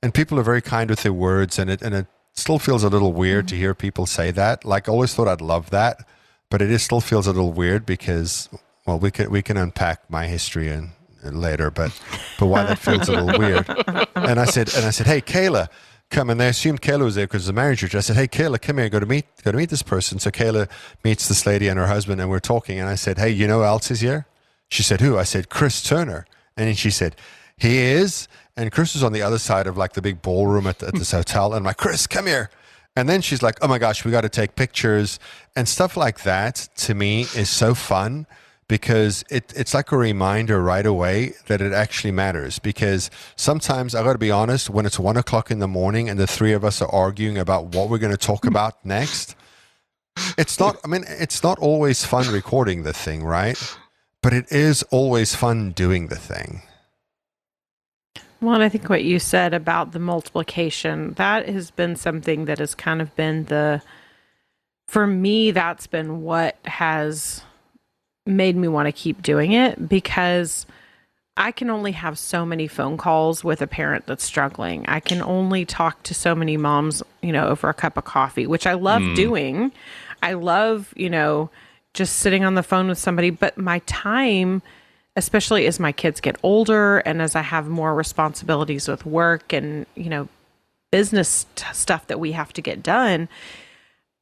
And 0.03 0.15
people 0.15 0.39
are 0.39 0.43
very 0.43 0.63
kind 0.63 0.91
with 0.91 1.03
their 1.03 1.13
words, 1.13 1.59
and 1.59 1.71
it 1.71 1.83
and 1.83 1.95
it 1.95 2.07
still 2.35 2.59
feels 2.59 2.85
a 2.85 2.89
little 2.89 3.13
weird 3.13 3.47
mm-hmm. 3.47 3.57
to 3.57 3.57
hear 3.57 3.75
people 3.75 4.07
say 4.07 4.31
that. 4.31 4.65
Like, 4.65 4.89
I 4.89 4.93
always 4.93 5.15
thought 5.15 5.29
I'd 5.29 5.41
love 5.41 5.71
that, 5.71 6.07
but 6.51 6.63
it 6.63 6.71
is 6.71 6.83
still 6.83 7.01
feels 7.01 7.27
a 7.27 7.33
little 7.33 7.53
weird 7.53 7.85
because, 7.87 8.49
well, 8.91 8.99
we 8.99 9.13
can 9.13 9.31
we 9.31 9.41
can 9.41 9.57
unpack 9.57 10.11
my 10.11 10.27
history 10.27 10.69
and 10.69 10.91
later, 11.23 11.71
but 11.71 11.93
but 12.41 12.47
why 12.47 12.65
that 12.65 12.77
feels 12.79 13.09
a 13.09 13.13
little 13.13 13.39
weird. 13.39 13.69
And 14.17 14.41
I 14.41 14.47
said, 14.47 14.75
and 14.75 14.85
I 14.85 14.91
said, 14.91 15.07
hey, 15.07 15.21
Kayla, 15.21 15.69
come. 16.11 16.29
And 16.29 16.41
they 16.41 16.49
assumed 16.49 16.81
Kayla 16.83 17.05
was 17.05 17.15
there 17.15 17.29
because 17.29 17.47
the 17.47 17.53
manager. 17.53 17.89
I 17.97 18.01
said, 18.01 18.17
hey, 18.17 18.27
Kayla, 18.27 18.61
come 18.61 18.79
here, 18.79 18.89
go 18.89 18.99
to 18.99 19.07
meet 19.07 19.27
go 19.45 19.53
to 19.53 19.57
meet 19.57 19.71
this 19.71 19.83
person. 19.83 20.19
So 20.19 20.31
Kayla 20.33 20.69
meets 21.05 21.29
this 21.29 21.47
lady 21.47 21.69
and 21.69 21.79
her 21.79 21.87
husband, 21.87 22.21
and 22.21 22.29
we're 22.29 22.41
talking. 22.41 22.81
And 22.81 22.89
I 22.89 22.97
said, 22.97 23.19
hey, 23.19 23.31
you 23.31 23.47
know 23.47 23.59
who 23.59 23.65
else 23.65 23.93
is 23.93 24.01
here? 24.01 24.27
She 24.69 24.83
said, 24.83 25.01
who? 25.01 25.17
I 25.17 25.23
said, 25.23 25.51
Chris 25.51 25.83
Turner. 25.85 26.27
And 26.57 26.67
then 26.67 26.75
she 26.75 26.91
said, 26.91 27.15
he 27.57 27.79
is. 27.79 28.27
And 28.57 28.73
Chris 28.73 28.95
was 28.95 29.05
on 29.05 29.13
the 29.13 29.23
other 29.23 29.39
side 29.39 29.69
of 29.69 29.77
like 29.77 29.93
the 29.93 30.03
big 30.03 30.21
ballroom 30.21 30.67
at, 30.67 30.81
the, 30.81 30.89
at 30.89 30.95
this 30.95 31.13
hotel. 31.13 31.53
And 31.53 31.59
I'm 31.59 31.65
like, 31.65 31.77
Chris, 31.77 32.09
come 32.09 32.27
here. 32.27 32.51
And 32.97 33.09
then 33.09 33.21
she's 33.21 33.41
like, 33.41 33.57
oh 33.63 33.69
my 33.69 33.79
gosh, 33.79 34.05
we 34.05 34.11
got 34.11 34.23
to 34.23 34.29
take 34.29 34.57
pictures 34.57 35.21
and 35.55 35.69
stuff 35.69 35.97
like 35.97 36.25
that 36.25 36.69
to 36.79 36.95
me 36.95 37.23
is 37.37 37.49
so 37.49 37.73
fun 37.73 38.27
because 38.71 39.25
it, 39.31 39.53
it's 39.57 39.75
like 39.75 39.91
a 39.91 39.97
reminder 39.97 40.63
right 40.63 40.87
away 40.87 41.35
that 41.49 41.61
it 41.61 41.73
actually 41.73 42.13
matters. 42.13 42.61
Because 42.61 43.11
sometimes 43.35 43.97
I 43.97 44.05
got 44.05 44.13
to 44.13 44.19
be 44.19 44.31
honest, 44.31 44.71
when 44.71 44.87
it's 44.87 44.97
one 44.97 45.17
o'clock 45.17 45.51
in 45.51 45.59
the 45.59 45.67
morning 45.67 46.09
and 46.09 46.21
the 46.21 46.27
three 46.29 46.53
of 46.53 46.65
us 46.65 46.81
are 46.81 46.89
arguing 46.89 47.37
about 47.37 47.75
what 47.75 47.91
we're 47.91 47.99
going 47.99 48.13
to 48.13 48.27
talk 48.27 48.47
about 48.47 48.75
next, 48.87 49.35
it's 50.39 50.61
not, 50.61 50.77
I 50.85 50.87
mean, 50.87 51.05
it's 51.09 51.43
not 51.43 51.59
always 51.59 52.05
fun 52.05 52.33
recording 52.33 52.85
the 52.85 52.93
thing, 52.93 53.25
right? 53.25 53.59
But 54.23 54.33
it 54.33 54.53
is 54.53 54.85
always 54.85 55.35
fun 55.35 55.73
doing 55.73 56.07
the 56.07 56.17
thing. 56.17 56.63
Well, 58.41 58.55
and 58.55 58.63
I 58.63 58.69
think 58.69 58.89
what 58.89 59.03
you 59.03 59.19
said 59.19 59.53
about 59.53 59.91
the 59.91 59.99
multiplication, 59.99 61.15
that 61.15 61.49
has 61.49 61.73
been 61.73 61.97
something 61.97 62.45
that 62.45 62.61
has 62.61 62.77
kind 62.77 63.03
of 63.03 63.17
been 63.17 63.47
the, 63.47 63.83
for 64.87 65.09
me, 65.09 65.51
that's 65.51 65.89
been 65.89 66.23
what 66.23 66.57
has 66.67 67.43
made 68.31 68.57
me 68.57 68.69
want 68.69 68.87
to 68.87 68.93
keep 68.93 69.23
doing 69.23 69.53
it 69.53 69.89
because 69.89 70.67
I 71.37 71.53
can 71.53 71.71
only 71.71 71.93
have 71.93 72.19
so 72.19 72.45
many 72.45 72.67
phone 72.67 72.97
calls 72.97 73.43
with 73.43 73.63
a 73.63 73.67
parent 73.67 74.07
that's 74.07 74.25
struggling. 74.25 74.85
I 74.87 75.01
can 75.01 75.23
only 75.23 75.65
talk 75.65 76.03
to 76.05 76.15
so 76.15 76.35
many 76.35 76.57
moms, 76.57 77.03
you 77.23 77.33
know, 77.33 77.49
over 77.49 77.69
a 77.69 77.75
cup 77.75 77.97
of 77.97 78.05
coffee, 78.05 78.47
which 78.47 78.67
I 78.67 78.75
love 78.75 79.03
mm. 79.03 79.17
doing. 79.17 79.73
I 80.23 80.35
love, 80.35 80.93
you 80.97 81.11
know, 81.11 81.51
just 81.95 82.17
sitting 82.17 82.45
on 82.45 82.55
the 82.55 82.63
phone 82.63 82.89
with 82.89 82.99
somebody, 82.99 83.31
but 83.31 83.57
my 83.59 83.81
time 83.87 84.63
especially 85.17 85.67
as 85.67 85.81
my 85.81 85.93
kids 85.93 86.21
get 86.21 86.37
older 86.43 86.99
and 86.99 87.21
as 87.21 87.35
I 87.35 87.43
have 87.43 87.69
more 87.69 87.95
responsibilities 87.95 88.89
with 88.89 89.05
work 89.05 89.53
and, 89.53 89.87
you 89.95 90.09
know, 90.09 90.29
business 90.91 91.47
t- 91.57 91.67
stuff 91.73 92.07
that 92.07 92.21
we 92.21 92.33
have 92.33 92.53
to 92.55 92.63
get 92.63 92.83
done, 92.83 93.29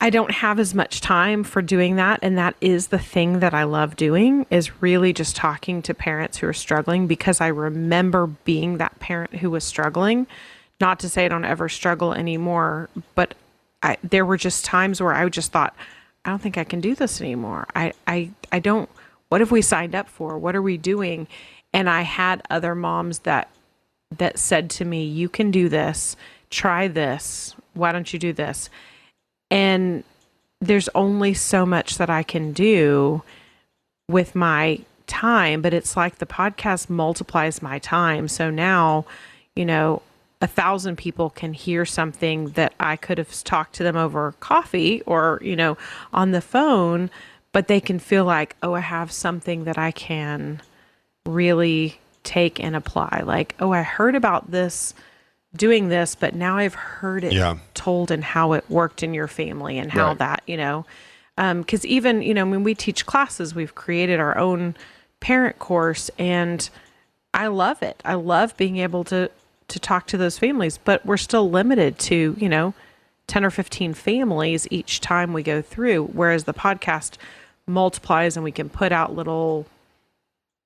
I 0.01 0.11
don't 0.11 0.31
have 0.31 0.61
as 0.61 0.75
much 0.75 1.01
time 1.01 1.43
for 1.43 1.61
doing 1.61 1.97
that 1.97 2.21
and 2.23 2.39
that 2.39 2.55
is 2.61 2.89
the 2.89 3.01
thing 3.01 3.41
that 3.41 3.53
I 3.53 3.65
love 3.65 3.97
doing 3.97 4.47
is 4.49 4.81
really 4.81 5.13
just 5.13 5.35
talking 5.35 5.83
to 5.83 5.95
parents 5.95 6.39
who 6.39 6.47
are 6.47 6.53
struggling 6.53 7.09
because 7.09 7.41
I 7.41 7.49
remember 7.49 8.29
being 8.29 8.79
that 8.79 8.99
parent 9.01 9.37
who 9.37 9.51
was 9.51 9.65
struggling. 9.65 10.29
Not 10.81 11.01
to 11.01 11.09
say 11.09 11.25
I 11.25 11.29
don't 11.29 11.45
ever 11.45 11.69
struggle 11.69 12.13
anymore, 12.13 12.89
but 13.17 13.35
I, 13.83 13.97
there 14.05 14.25
were 14.25 14.37
just 14.37 14.65
times 14.65 15.01
where 15.01 15.13
I 15.15 15.29
just 15.29 15.51
thought, 15.51 15.75
I 16.25 16.31
don't 16.31 16.41
think 16.41 16.57
I 16.57 16.65
can 16.65 16.81
do 16.81 16.95
this 16.95 17.21
anymore. 17.21 17.67
I, 17.75 17.93
I, 18.07 18.31
I 18.53 18.61
don't 18.61 18.89
what 19.29 19.41
have 19.41 19.51
we 19.51 19.63
signed 19.63 19.95
up 19.95 20.09
for? 20.09 20.39
What 20.39 20.57
are 20.57 20.63
we 20.63 20.77
doing? 20.77 21.27
And 21.73 21.89
I 21.89 22.03
had 22.03 22.43
other 22.51 22.75
moms 22.75 23.21
that 23.21 23.51
that 24.17 24.39
said 24.39 24.71
to 24.71 24.85
me, 24.85 25.05
"You 25.05 25.29
can 25.29 25.51
do 25.51 25.69
this. 25.69 26.17
Try 26.51 26.89
this. 26.89 27.55
Why 27.75 27.93
don't 27.93 28.11
you 28.13 28.19
do 28.19 28.33
this?" 28.33 28.71
And 29.51 30.05
there's 30.61 30.89
only 30.95 31.35
so 31.35 31.65
much 31.65 31.99
that 31.99 32.11
I 32.11 32.23
can 32.23 32.53
do 32.53 33.23
with 34.09 34.35
my 34.35 34.81
time, 35.07 35.63
but 35.63 35.73
it's 35.73 35.97
like 35.97 36.19
the 36.19 36.27
podcast 36.27 36.91
multiplies 36.91 37.63
my 37.63 37.79
time. 37.79 38.29
So 38.29 38.51
now, 38.51 39.07
you 39.55 39.65
know, 39.65 40.03
a 40.41 40.47
thousand 40.47 40.97
people 40.97 41.31
can 41.31 41.53
hear 41.53 41.85
something 41.85 42.51
that 42.51 42.73
I 42.79 42.97
could 42.97 43.19
have 43.19 43.43
talked 43.45 43.75
to 43.77 43.83
them 43.83 43.97
over 43.97 44.33
coffee 44.41 45.03
or, 45.03 45.41
you 45.43 45.57
know, 45.57 45.77
on 46.13 46.31
the 46.31 46.41
phone 46.41 47.11
but 47.53 47.69
they 47.69 47.81
can 47.81 47.99
feel 47.99 48.25
like, 48.25 48.57
oh, 48.63 48.75
I 48.75 48.81
have 48.81 49.11
something 49.11 49.65
that 49.65 49.79
I 49.79 49.91
can 49.91 50.61
really 51.27 51.99
take 52.23 52.61
and 52.61 52.77
apply. 52.77 53.23
Like, 53.25 53.55
oh, 53.59 53.73
I 53.73 53.83
heard 53.83 54.15
about 54.15 54.51
this 54.51 54.95
doing 55.57 55.89
this, 55.89 56.15
but 56.15 56.35
now 56.35 56.59
I've 56.59 56.75
heard 56.75 57.25
it 57.25 57.33
yeah. 57.33 57.59
told 57.75 58.11
and 58.11 58.23
how 58.23 58.53
it 58.53 58.69
worked 58.69 59.03
in 59.03 59.15
your 59.15 59.29
family 59.29 59.79
and 59.79 59.91
how 59.91 60.09
right. 60.09 60.19
that, 60.19 60.43
you 60.47 60.57
know, 60.57 60.85
because 61.37 61.85
um, 61.85 61.91
even, 61.91 62.23
you 62.23 62.35
know, 62.35 62.47
when 62.47 62.65
we 62.65 62.75
teach 62.75 63.07
classes, 63.07 63.55
we've 63.55 63.75
created 63.75 64.21
our 64.21 64.37
own 64.37 64.77
parent 65.21 65.59
course 65.59 66.11
and 66.19 66.69
I 67.35 67.49
love 67.49 67.83
it. 67.83 68.01
I 68.05 68.15
love 68.15 68.57
being 68.57 68.79
able 68.79 69.05
to 69.05 69.31
to 69.69 69.79
talk 69.79 70.07
to 70.07 70.17
those 70.17 70.39
families, 70.39 70.79
but 70.79 71.05
we're 71.05 71.19
still 71.19 71.51
limited 71.51 71.99
to, 71.99 72.35
you 72.39 72.49
know, 72.49 72.73
10 73.27 73.45
or 73.45 73.51
15 73.51 73.93
families 73.93 74.67
each 74.71 75.03
time 75.03 75.35
we 75.35 75.43
go 75.43 75.61
through 75.61 76.07
whereas 76.07 76.45
the 76.45 76.55
podcast 76.55 77.19
multiplies 77.67 78.35
and 78.35 78.43
we 78.43 78.51
can 78.51 78.71
put 78.71 78.91
out 78.91 79.15
little 79.15 79.67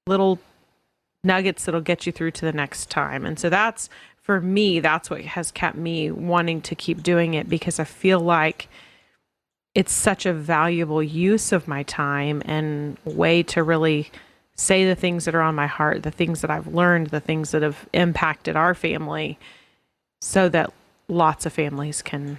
little 0.06 0.38
nuggets 1.24 1.64
that'll 1.64 1.80
get 1.80 2.06
you 2.06 2.12
through 2.12 2.30
to 2.32 2.44
the 2.44 2.52
next 2.52 2.90
time. 2.90 3.24
And 3.24 3.38
so 3.38 3.48
that's 3.48 3.88
for 4.22 4.40
me, 4.40 4.80
that's 4.80 5.10
what 5.10 5.20
has 5.22 5.50
kept 5.50 5.76
me 5.76 6.10
wanting 6.10 6.62
to 6.62 6.74
keep 6.74 7.02
doing 7.02 7.34
it 7.34 7.48
because 7.48 7.78
I 7.78 7.84
feel 7.84 8.20
like 8.20 8.68
it's 9.74 9.92
such 9.92 10.26
a 10.26 10.32
valuable 10.32 11.02
use 11.02 11.50
of 11.50 11.66
my 11.66 11.82
time 11.82 12.42
and 12.44 12.96
way 13.04 13.42
to 13.42 13.62
really 13.62 14.10
say 14.54 14.86
the 14.86 14.94
things 14.94 15.24
that 15.24 15.34
are 15.34 15.40
on 15.40 15.54
my 15.54 15.66
heart, 15.66 16.02
the 16.02 16.10
things 16.10 16.40
that 16.42 16.50
I've 16.50 16.68
learned, 16.68 17.08
the 17.08 17.20
things 17.20 17.50
that 17.50 17.62
have 17.62 17.88
impacted 17.92 18.54
our 18.54 18.74
family 18.74 19.38
so 20.20 20.48
that 20.50 20.72
lots 21.08 21.46
of 21.46 21.52
families 21.52 22.00
can 22.00 22.38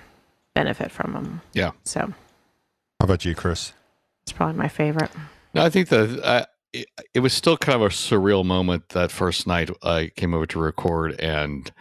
benefit 0.54 0.92
from 0.92 1.14
them. 1.14 1.42
Yeah. 1.54 1.72
So, 1.84 2.00
how 2.00 3.04
about 3.04 3.26
you, 3.26 3.36
Chris? 3.36 3.74
It's 4.22 4.32
probably 4.32 4.58
my 4.58 4.70
favorite. 4.70 5.12
No, 5.54 5.64
I 5.64 5.70
think 5.70 5.90
the 5.90 6.24
uh, 6.24 6.46
it, 6.74 6.88
it, 7.14 7.20
was 7.20 7.34
still 7.34 7.58
kind 7.58 7.76
of 7.76 7.82
a 7.82 7.90
surreal 7.90 8.44
moment 8.44 8.90
that 8.90 9.12
first 9.12 9.48
night 9.48 9.70
I 9.84 10.12
came 10.16 10.34
over 10.34 10.46
to 10.48 10.60
record, 10.60 11.20
and 11.20 11.72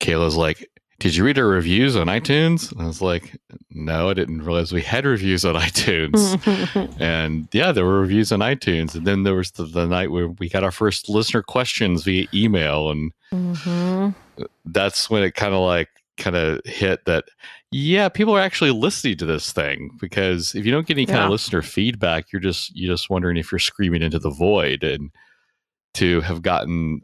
Kayla's 0.00 0.36
like, 0.36 0.68
"Did 0.98 1.16
you 1.16 1.24
read 1.24 1.38
our 1.38 1.46
reviews 1.46 1.96
on 1.96 2.08
iTunes?" 2.08 2.70
And 2.72 2.82
I 2.82 2.86
was 2.86 3.00
like, 3.00 3.36
"No, 3.70 4.10
I 4.10 4.14
didn't 4.14 4.42
realize 4.42 4.72
we 4.72 4.82
had 4.82 5.06
reviews 5.06 5.44
on 5.44 5.54
iTunes." 5.60 6.96
and 7.00 7.48
yeah, 7.52 7.72
there 7.72 7.84
were 7.84 8.00
reviews 8.00 8.32
on 8.32 8.40
iTunes, 8.40 8.94
and 8.94 9.06
then 9.06 9.22
there 9.22 9.34
was 9.34 9.52
the, 9.52 9.64
the 9.64 9.86
night 9.86 10.10
where 10.10 10.28
we 10.28 10.48
got 10.48 10.64
our 10.64 10.72
first 10.72 11.08
listener 11.08 11.42
questions 11.42 12.02
via 12.02 12.26
email, 12.34 12.90
and 12.90 13.12
mm-hmm. 13.32 14.44
that's 14.66 15.08
when 15.08 15.22
it 15.22 15.34
kind 15.34 15.54
of 15.54 15.60
like 15.60 15.88
kind 16.16 16.36
of 16.36 16.60
hit 16.64 17.04
that 17.06 17.24
yeah 17.70 18.08
people 18.08 18.36
are 18.36 18.40
actually 18.40 18.70
listening 18.70 19.16
to 19.16 19.26
this 19.26 19.52
thing 19.52 19.90
because 20.00 20.54
if 20.54 20.64
you 20.64 20.72
don't 20.72 20.86
get 20.86 20.96
any 20.96 21.06
kind 21.06 21.24
of 21.24 21.30
listener 21.30 21.62
feedback 21.62 22.32
you're 22.32 22.40
just 22.40 22.74
you're 22.76 22.92
just 22.92 23.10
wondering 23.10 23.36
if 23.36 23.50
you're 23.50 23.58
screaming 23.58 24.02
into 24.02 24.18
the 24.18 24.30
void 24.30 24.84
and 24.84 25.10
to 25.92 26.20
have 26.20 26.42
gotten 26.42 27.00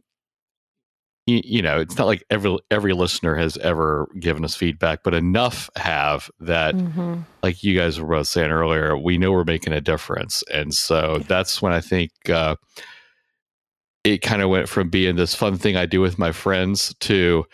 you, 1.27 1.41
you 1.45 1.63
know 1.63 1.81
it's 1.81 1.99
not 1.99 2.07
like 2.07 2.23
every 2.31 2.57
every 2.71 2.93
listener 2.93 3.35
has 3.35 3.57
ever 3.59 4.09
given 4.21 4.45
us 4.45 4.55
feedback 4.55 5.01
but 5.03 5.15
enough 5.15 5.69
have 5.77 6.31
that 6.39 6.75
mm-hmm. 6.75 7.21
like 7.43 7.65
you 7.65 7.77
guys 7.77 8.01
were 8.01 8.07
both 8.07 8.29
saying 8.29 8.51
earlier 8.51 8.97
we 8.97 9.19
know 9.19 9.33
we're 9.33 9.45
making 9.45 9.73
a 9.73 9.81
difference 9.81 10.45
and 10.53 10.73
so 10.73 11.17
yeah. 11.17 11.25
that's 11.27 11.61
when 11.61 11.73
i 11.73 11.81
think 11.81 12.13
uh 12.29 12.55
it 14.05 14.23
kind 14.23 14.43
of 14.43 14.49
went 14.49 14.69
from 14.69 14.89
being 14.89 15.17
this 15.17 15.35
fun 15.35 15.59
thing 15.59 15.77
I 15.77 15.87
do 15.87 16.01
with 16.01 16.19
my 16.19 16.33
friends 16.33 16.95
to 17.01 17.45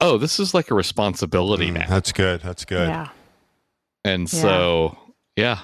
oh, 0.00 0.18
this 0.18 0.38
is 0.38 0.54
like 0.54 0.70
a 0.70 0.74
responsibility 0.74 1.70
mm, 1.70 1.74
now. 1.74 1.86
That's 1.88 2.12
good. 2.12 2.40
That's 2.40 2.64
good. 2.64 2.88
Yeah. 2.88 3.08
And 4.04 4.30
so, 4.30 4.96
yeah, 5.34 5.58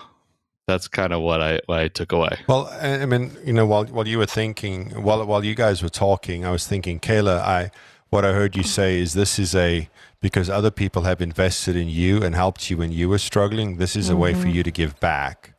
that's 0.67 0.89
kind 0.89 1.13
of 1.13 1.21
what 1.21 1.41
I 1.41 1.61
what 1.67 1.79
I 1.79 1.89
took 1.89 2.13
away. 2.13 2.39
Well, 2.49 2.67
I 2.81 3.07
mean, 3.07 3.31
you 3.45 3.53
know, 3.53 3.67
while 3.67 3.85
while 3.85 4.09
you 4.09 4.19
were 4.19 4.27
thinking, 4.27 4.91
while 5.03 5.25
while 5.27 5.45
you 5.45 5.55
guys 5.55 5.83
were 5.83 5.89
talking, 5.89 6.45
I 6.45 6.51
was 6.51 6.67
thinking, 6.67 6.99
Kayla, 6.99 7.39
I 7.39 7.71
what 8.11 8.25
I 8.25 8.33
heard 8.33 8.57
you 8.57 8.63
say 8.63 8.99
is 8.99 9.15
this 9.15 9.39
is 9.39 9.55
a 9.55 9.89
because 10.21 10.51
other 10.51 10.71
people 10.71 11.03
have 11.03 11.21
invested 11.21 11.77
in 11.77 11.89
you 11.89 12.23
and 12.23 12.35
helped 12.35 12.71
you 12.71 12.77
when 12.77 12.93
you 12.93 13.09
were 13.09 13.19
struggling. 13.19 13.77
This 13.77 13.97
is 13.97 14.07
mm-hmm. 14.07 14.17
a 14.17 14.19
way 14.19 14.35
for 14.35 14.41
mm-hmm. 14.41 14.51
you 14.51 14.63
to 14.63 14.71
give 14.71 14.99
back. 15.01 15.55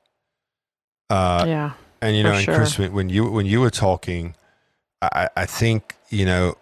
Uh, 1.10 1.46
yeah. 1.48 1.72
And 2.02 2.18
you 2.18 2.24
know, 2.24 2.34
and 2.34 2.44
sure. 2.44 2.56
Chris, 2.56 2.78
when, 2.78 2.94
when 2.94 3.10
you 3.10 3.30
when 3.30 3.46
you 3.46 3.62
were 3.62 3.70
talking, 3.70 4.36
I, 5.02 5.30
I 5.36 5.46
think 5.46 5.96
you 6.10 6.26
know, 6.26 6.56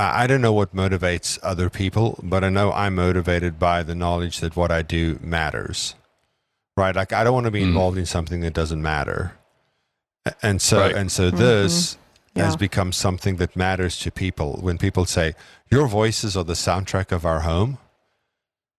I, 0.00 0.22
I 0.22 0.26
don't 0.26 0.40
know 0.46 0.52
what 0.60 0.74
motivates 0.74 1.38
other 1.42 1.68
people, 1.70 2.18
but 2.22 2.42
I 2.42 2.48
know 2.48 2.72
I'm 2.72 2.94
motivated 2.96 3.58
by 3.58 3.82
the 3.82 3.94
knowledge 3.94 4.40
that 4.40 4.56
what 4.56 4.70
I 4.70 4.82
do 4.82 5.18
matters, 5.22 5.94
right? 6.76 6.94
Like 7.00 7.12
I 7.12 7.22
don't 7.24 7.34
want 7.34 7.46
to 7.46 7.50
be 7.50 7.60
Mm. 7.62 7.68
involved 7.68 7.98
in 7.98 8.06
something 8.06 8.40
that 8.40 8.54
doesn't 8.54 8.82
matter, 8.82 9.20
and 10.42 10.60
so 10.60 10.78
Right. 10.80 10.94
and 11.00 11.10
so 11.12 11.30
this 11.30 11.96
Yeah. 12.34 12.44
has 12.44 12.56
become 12.56 12.92
something 12.92 13.36
that 13.36 13.56
matters 13.56 13.98
to 14.00 14.10
people. 14.10 14.58
When 14.60 14.78
people 14.78 15.04
say 15.04 15.34
your 15.70 15.86
voices 15.88 16.36
are 16.36 16.44
the 16.44 16.54
soundtrack 16.68 17.12
of 17.12 17.24
our 17.26 17.40
home, 17.40 17.78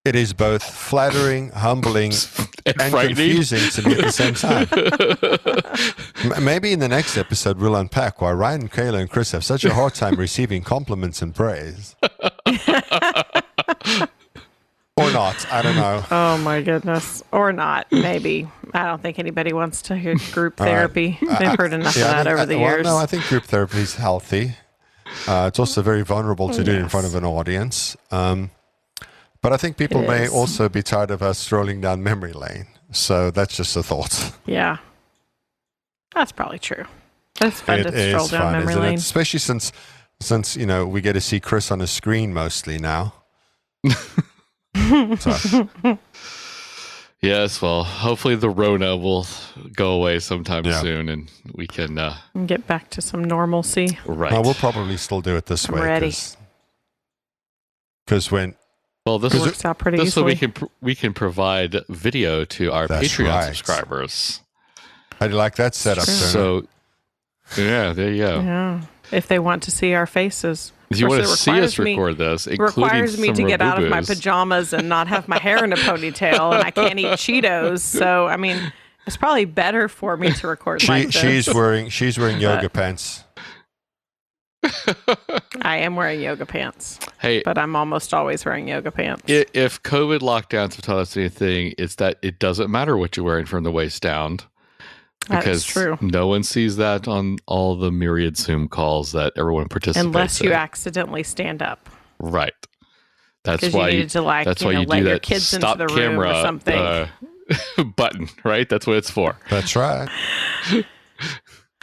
it 0.04 0.16
is 0.16 0.34
both 0.34 0.64
flattering, 0.64 1.50
humbling, 1.50 2.12
and, 2.66 2.82
and 2.82 2.94
confusing 2.94 3.70
to 3.72 3.88
me 3.88 3.96
at 4.00 4.06
the 4.06 4.12
same 4.12 4.34
time. 4.34 4.68
Maybe 6.44 6.74
in 6.74 6.80
the 6.80 6.88
next 6.88 7.18
episode, 7.18 7.58
we'll 7.60 7.76
unpack 7.76 8.20
why 8.22 8.32
Ryan, 8.34 8.68
Kayla, 8.70 9.00
and 9.02 9.10
Chris 9.10 9.32
have 9.32 9.44
such 9.44 9.64
a 9.64 9.74
hard 9.74 9.94
time 9.94 10.16
receiving 10.16 10.64
compliments 10.64 11.22
and 11.22 11.36
praise. 11.36 11.96
or 14.98 15.12
not. 15.12 15.52
I 15.52 15.62
don't 15.62 15.76
know. 15.76 16.04
Oh 16.10 16.38
my 16.40 16.62
goodness. 16.62 17.24
Or 17.32 17.54
not, 17.54 17.88
maybe. 17.92 18.48
I 18.74 18.86
don't 18.86 19.02
think 19.02 19.20
anybody 19.20 19.54
wants 19.54 19.84
to 19.84 19.96
hear 19.96 20.16
group 20.32 20.60
All 20.60 20.66
right. 20.66 20.74
therapy. 20.74 21.20
They've 21.22 21.58
heard 21.58 21.74
enough 21.74 21.96
Yeah, 21.96 22.06
of 22.06 22.12
that 22.12 22.24
think- 22.26 22.34
over 22.34 22.46
the 22.48 22.58
well, 22.58 22.72
years. 22.72 22.86
No, 22.86 22.98
I 22.98 23.06
think 23.06 23.24
group 23.26 23.44
therapy 23.44 23.78
is 23.80 23.96
healthy. 23.96 24.56
Uh, 25.28 25.46
it's 25.48 25.60
also 25.60 25.82
very 25.82 26.04
vulnerable 26.04 26.50
to 26.50 26.64
do 26.64 26.72
it 26.72 26.80
in 26.80 26.90
front 26.90 27.06
of 27.06 27.14
an 27.16 27.26
audience. 27.26 27.98
Um, 28.12 28.50
but 29.42 29.52
I 29.54 29.58
think 29.58 29.78
people 29.78 30.02
It 30.04 30.08
may 30.08 30.24
is. 30.26 30.32
also 30.32 30.70
be 30.70 30.82
tired 30.84 31.12
of 31.12 31.22
us 31.22 31.38
strolling 31.40 31.82
down 31.82 32.04
memory 32.04 32.34
lane. 32.34 32.68
So 32.92 33.32
that's 33.32 33.56
just 33.56 33.76
a 33.76 33.84
thought. 33.84 34.34
yeah. 34.46 34.78
That's 36.14 36.32
probably 36.32 36.60
true. 36.60 36.84
It's 37.40 37.62
fun 37.62 37.80
It 37.80 37.84
to 37.84 38.10
stroll 38.10 38.26
is 38.26 38.32
down 38.32 38.42
fun, 38.42 38.52
memory 38.54 38.72
isn't 38.74 38.82
lane. 38.84 38.94
it? 38.96 39.00
Especially 39.00 39.40
since, 39.40 39.72
since 40.20 40.58
you 40.58 40.66
know, 40.66 40.86
we 40.86 41.02
get 41.02 41.14
to 41.14 41.22
see 41.22 41.40
Chris 41.40 41.72
on 41.72 41.80
a 41.82 41.88
screen 41.88 42.34
mostly 42.34 42.78
now. 42.78 43.14
so, 45.18 45.68
yes, 47.22 47.62
well, 47.62 47.84
hopefully 47.84 48.36
the 48.36 48.50
Rona 48.50 48.96
will 48.98 49.26
go 49.76 49.92
away 49.94 50.20
sometime 50.20 50.66
Yeah. 50.66 50.82
soon, 50.82 51.10
and 51.10 51.32
we 51.56 51.66
can. 51.68 51.98
Uh, 51.98 52.18
Get 52.46 52.68
back 52.68 52.90
to 52.92 53.02
some 53.02 53.24
normalcy. 53.24 53.98
right. 54.06 54.32
no, 54.32 54.42
we'll 54.42 54.54
probably 54.54 54.98
still 54.98 55.22
do 55.22 55.36
it 55.36 55.46
this 55.46 55.68
I'm 55.70 55.76
way. 55.76 55.82
ready. 55.82 56.14
Because 58.06 58.30
when 58.32 58.56
well, 59.06 59.20
this 59.20 59.32
Because 59.34 59.48
is 59.48 59.52
Works 59.54 59.66
out 59.66 59.78
pretty 59.80 59.98
this 59.98 60.16
way 60.16 60.32
easily. 60.32 60.34
we 60.34 60.36
can 60.36 60.70
we 60.82 60.96
can 60.96 61.14
provide 61.14 61.76
video 61.90 62.46
to 62.46 62.72
our 62.72 62.88
That's 62.88 63.08
Patreon 63.08 63.30
right. 63.30 63.46
subscribers. 63.56 64.42
I 65.20 65.28
like 65.28 65.56
that 65.56 65.76
setup. 65.76 66.06
So, 66.06 66.66
yeah, 67.58 67.94
there 67.94 68.12
you 68.12 68.24
go. 68.24 68.40
yeah. 68.42 68.82
If 69.12 69.28
they 69.28 69.40
want 69.40 69.64
to 69.64 69.72
see 69.72 69.94
our 69.94 70.06
faces. 70.08 70.72
If 70.90 71.00
you 71.00 71.06
Of 71.06 71.12
want 71.12 71.24
to 71.24 71.28
see 71.30 71.52
us 71.52 71.78
requires 71.78 71.80
me- 71.80 71.92
record 71.94 72.18
this, 72.18 72.48
It 72.48 72.60
requires 72.60 73.18
me 73.18 73.32
to 73.34 73.44
get 73.44 73.62
out 73.62 73.82
of 73.82 73.90
my 73.90 74.02
pajamas 74.02 74.74
and 74.74 74.90
not 74.90 75.08
have 75.08 75.28
my 75.28 75.38
hair 75.38 75.64
in 75.64 75.72
a 75.72 75.78
ponytail, 75.78 76.54
and 76.54 76.64
I 76.64 76.72
can't 76.72 77.00
eat 77.00 77.06
Cheetos. 77.14 77.80
So, 77.80 78.28
I 78.28 78.36
mean, 78.38 78.74
it's 79.08 79.16
probably 79.16 79.46
better 79.46 79.88
for 79.88 80.18
me 80.18 80.32
to 80.34 80.48
record 80.48 80.82
she, 80.82 80.88
like 80.90 81.06
this. 81.08 81.16
she's 81.16 81.54
wearing 81.54 81.90
she's 81.90 82.18
wearing 82.20 82.40
yoga 82.42 82.64
But- 82.64 82.74
pants. 82.74 83.24
I 85.62 85.78
am 85.78 85.96
wearing 85.96 86.22
yoga 86.22 86.46
pants, 86.46 87.00
Hey, 87.20 87.42
but 87.44 87.58
I'm 87.58 87.76
almost 87.76 88.14
always 88.14 88.46
wearing 88.46 88.68
yoga 88.68 88.92
pants. 88.92 89.24
if 89.28 89.82
COVID 89.84 90.20
lockdowns 90.20 90.76
have 90.76 90.82
taught 90.82 90.98
us 91.00 91.18
anything, 91.18 91.74
it's 91.78 91.96
that 91.96 92.18
it 92.22 92.40
doesn't 92.40 92.70
matter 92.70 92.98
what 92.98 93.18
you're 93.18 93.26
wearing 93.26 93.46
from 93.46 93.64
the 93.64 93.72
waist 93.72 94.02
down. 94.02 94.38
That 95.30 95.40
Because 95.40 95.58
is 95.60 95.66
true. 95.66 95.98
no 96.02 96.28
one 96.28 96.44
sees 96.44 96.78
that 96.78 97.08
on 97.08 97.38
all 97.46 97.76
the 97.76 97.92
myriad 97.92 98.38
Zoom 98.38 98.68
calls 98.68 99.12
that 99.14 99.34
everyone 99.38 99.68
participates 99.68 100.04
in. 100.04 100.08
Unless 100.08 100.42
you 100.42 100.50
in. 100.52 100.56
accidentally 100.56 101.24
stand 101.24 101.62
up. 101.62 101.90
Right. 102.20 102.54
That's 103.44 103.62
Because 103.62 103.74
you 103.74 103.80
why 103.80 103.90
needed 103.92 104.10
to, 104.12 104.22
like, 104.22 104.46
that's 104.46 104.62
you 104.62 104.68
why 104.68 104.74
know, 104.74 104.82
you 104.82 104.88
let 104.88 104.98
do 105.00 105.04
your 105.06 105.14
that 105.14 105.22
kids 105.24 105.54
into 105.54 105.66
stop 105.68 105.78
the 105.80 105.88
room 105.88 106.20
or 106.20 106.34
something. 106.42 106.78
uh, 106.78 107.08
button, 107.96 108.30
right? 108.44 108.68
That's 108.70 108.86
what 108.88 108.98
it's 108.98 109.10
for. 109.10 109.36
That's 109.50 109.76
right. 109.76 110.08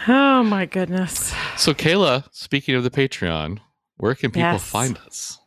Oh, 0.07 0.43
my 0.45 0.65
goodness. 0.67 1.35
So 1.57 1.75
Kayla, 1.75 2.25
speaking 2.33 2.75
of 2.77 2.85
the 2.85 2.91
Patreon, 2.91 3.59
where 3.97 4.15
can 4.15 4.31
people 4.31 4.43
Yes. 4.53 4.65
find 4.71 4.97
us? 4.99 5.39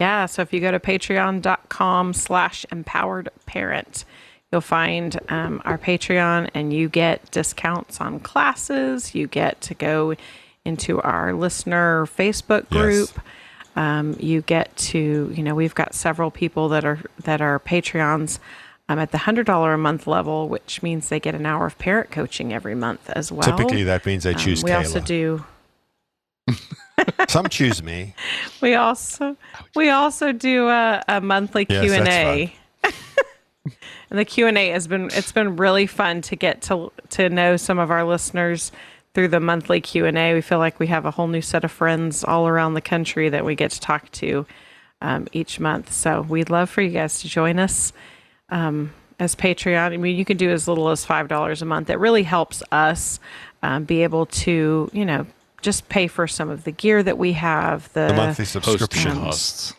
Yeah, 0.00 0.24
so 0.26 0.40
if 0.40 0.52
you 0.54 0.60
go 0.60 0.70
to 0.70 0.80
patreon.com 0.80 2.14
slash 2.14 2.64
empowered 2.72 3.28
parent, 3.44 4.06
you'll 4.50 4.62
find 4.62 5.20
um, 5.28 5.60
our 5.66 5.76
Patreon 5.76 6.48
and 6.54 6.72
you 6.72 6.88
get 6.88 7.30
discounts 7.30 8.00
on 8.00 8.20
classes. 8.20 9.14
You 9.14 9.26
get 9.26 9.60
to 9.62 9.74
go 9.74 10.14
into 10.64 11.00
our 11.02 11.34
listener 11.34 12.06
Facebook 12.06 12.64
Yes. 12.70 12.80
group. 12.82 13.20
Um, 13.76 14.16
you 14.18 14.40
get 14.40 14.74
to, 14.78 15.30
you 15.34 15.42
know, 15.42 15.54
we've 15.54 15.74
got 15.74 15.94
several 15.94 16.30
people 16.30 16.70
that 16.70 16.84
are 16.84 16.98
that 17.24 17.40
are 17.40 17.58
Patreons 17.60 18.38
um, 18.90 18.98
at 18.98 19.12
the 19.12 19.18
hundred 19.18 19.46
dollar 19.46 19.72
a 19.72 19.78
month 19.78 20.08
level, 20.08 20.48
which 20.48 20.82
means 20.82 21.08
they 21.10 21.20
get 21.20 21.36
an 21.36 21.46
hour 21.46 21.64
of 21.64 21.78
parent 21.78 22.10
coaching 22.10 22.52
every 22.52 22.74
month 22.74 23.08
as 23.10 23.30
well. 23.30 23.56
Typically, 23.56 23.84
that 23.84 24.04
means 24.04 24.24
they 24.24 24.32
Um, 24.34 24.38
choose 24.38 24.64
we 24.64 24.70
Kayla. 24.72 24.78
also 24.78 25.00
do 25.00 25.44
Some 27.28 27.48
choose 27.48 27.82
me. 27.82 28.14
We 28.60 28.74
also 28.74 29.36
we 29.76 29.90
also 29.90 30.32
do 30.32 30.68
a, 30.68 31.02
a 31.08 31.20
monthly 31.20 31.66
Yes, 31.68 31.84
Q 31.84 31.92
and 31.94 32.08
A, 32.08 32.52
And 34.10 34.18
the 34.18 34.24
Q 34.24 34.48
and 34.48 34.58
A 34.58 34.70
has 34.70 34.88
been 34.88 35.08
it's 35.12 35.30
been 35.32 35.56
really 35.56 35.86
fun 35.86 36.20
to 36.22 36.34
get 36.36 36.62
to 36.62 36.90
to 37.10 37.30
know 37.30 37.56
some 37.56 37.78
of 37.78 37.90
our 37.92 38.04
listeners 38.04 38.72
through 39.14 39.28
the 39.28 39.40
monthly 39.40 39.80
Q 39.80 40.04
and 40.04 40.18
A. 40.18 40.34
We 40.34 40.40
feel 40.40 40.58
like 40.58 40.80
we 40.80 40.88
have 40.88 41.06
a 41.06 41.12
whole 41.12 41.28
new 41.28 41.42
set 41.42 41.62
of 41.62 41.70
friends 41.70 42.24
all 42.24 42.48
around 42.48 42.74
the 42.74 42.80
country 42.80 43.28
that 43.28 43.44
we 43.44 43.54
get 43.54 43.70
to 43.70 43.80
talk 43.80 44.10
to 44.12 44.46
um, 45.00 45.28
each 45.32 45.60
month. 45.60 45.92
So 45.92 46.22
we'd 46.22 46.50
love 46.50 46.68
for 46.68 46.82
you 46.82 46.90
guys 46.90 47.20
to 47.20 47.28
join 47.28 47.58
us 47.60 47.92
um, 48.50 48.92
as 49.18 49.34
Patreon. 49.34 49.92
I 49.92 49.96
mean, 49.96 50.16
you 50.16 50.24
can 50.24 50.36
do 50.36 50.50
as 50.50 50.66
little 50.68 50.88
as 50.90 51.04
five 51.04 51.28
dollars 51.28 51.62
a 51.62 51.66
month. 51.66 51.90
It 51.90 51.98
really 51.98 52.22
helps 52.22 52.62
us 52.72 53.20
um, 53.62 53.84
be 53.84 54.02
able 54.02 54.26
to 54.26 54.90
you 54.92 55.04
know 55.04 55.26
just 55.62 55.88
pay 55.88 56.06
for 56.06 56.26
some 56.26 56.48
of 56.48 56.64
the 56.64 56.70
gear 56.72 57.02
that 57.02 57.18
we 57.18 57.32
have. 57.34 57.92
The, 57.92 58.06
The 58.08 58.14
monthly 58.14 58.44
subscription 58.46 59.12
costs. 59.12 59.74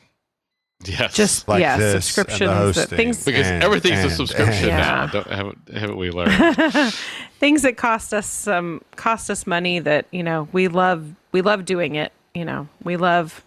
Yes. 0.84 1.14
just 1.16 1.48
Like 1.48 1.62
yeah 1.62 1.78
this 1.78 1.86
and 1.86 1.98
the 1.98 2.02
subscriptions 2.02 2.76
that 2.76 2.90
things 2.90 3.24
because 3.24 3.46
and- 3.46 3.64
everything's 3.64 4.04
a 4.04 4.10
subscription 4.10 4.70
and- 4.70 4.78
now. 4.78 5.04
Yeah. 5.04 5.10
Don't, 5.12 5.28
haven't, 5.28 5.70
haven't 5.72 5.98
we 5.98 6.10
learned? 6.10 6.94
things 7.40 7.62
that 7.64 7.78
cost 7.78 8.14
us 8.14 8.48
um 8.48 8.82
cost 8.96 9.30
us 9.30 9.46
money 9.46 9.80
that 9.80 10.06
you 10.12 10.24
know 10.24 10.48
we 10.52 10.68
love 10.68 11.14
we 11.32 11.42
love 11.42 11.66
doing 11.66 11.96
it 11.96 12.12
you 12.34 12.46
know 12.46 12.68
we 12.84 12.98
love 12.98 13.44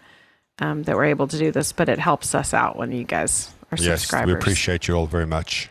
um, 0.60 0.84
that 0.84 0.94
we're 0.94 1.06
able 1.06 1.26
to 1.26 1.38
do 1.38 1.50
this 1.50 1.72
but 1.72 1.88
it 1.88 1.98
helps 1.98 2.34
us 2.34 2.54
out 2.54 2.76
when 2.76 2.92
you 2.92 3.02
guys 3.04 3.52
are 3.80 3.84
Yes, 3.84 4.00
subscribers 4.02 4.26
we 4.26 4.38
appreciate 4.38 4.88
you 4.88 4.94
all 4.94 5.06
very 5.06 5.26
much. 5.26 5.70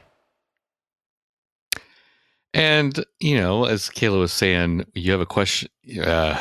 and, 2.54 3.04
you 3.20 3.38
know, 3.40 3.66
as 3.66 3.90
Kayla 3.90 4.20
was 4.20 4.32
saying, 4.32 4.86
you 4.94 5.12
have 5.12 5.22
a 5.22 5.26
question. 5.26 5.70
Uh, 6.00 6.40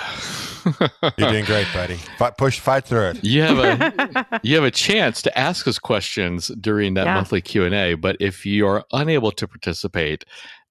You're 1.19 1.31
doing 1.31 1.45
great, 1.45 1.67
buddy. 1.73 1.97
Fight, 2.19 2.37
push, 2.37 2.61
fight 2.61 2.85
through 2.85 3.09
it. 3.11 3.25
you 3.25 3.43
have 3.43 3.59
a 3.59 4.41
you 4.45 4.55
have 4.55 4.65
a 4.65 4.71
chance 4.71 5.21
to 5.23 5.37
ask 5.39 5.67
us 5.67 5.79
questions 5.79 6.49
during 6.61 6.95
that 6.95 7.07
Yeah. 7.07 7.15
monthly 7.15 7.41
q&a 7.41 7.95
but 7.95 8.17
if 8.21 8.47
you 8.47 8.65
are 8.69 8.85
unable 8.93 9.33
to 9.33 9.49
participate 9.49 10.25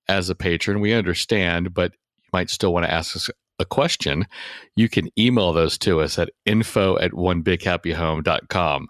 as 0.07 0.29
a 0.29 0.35
patron 0.35 0.79
we 0.79 0.93
understand 0.93 1.73
but 1.73 1.91
you 1.91 2.29
might 2.31 2.49
still 2.49 2.71
want 2.73 2.85
to 2.85 2.91
ask 2.91 3.17
us 3.17 3.29
a 3.59 3.65
question 3.65 4.25
you 4.77 4.87
can 4.87 5.09
email 5.19 5.51
those 5.51 5.77
to 5.79 5.99
us 5.99 6.17
at 6.17 6.29
info 6.45 6.97
at 6.99 7.11
onebighappyhome.com 7.11 8.87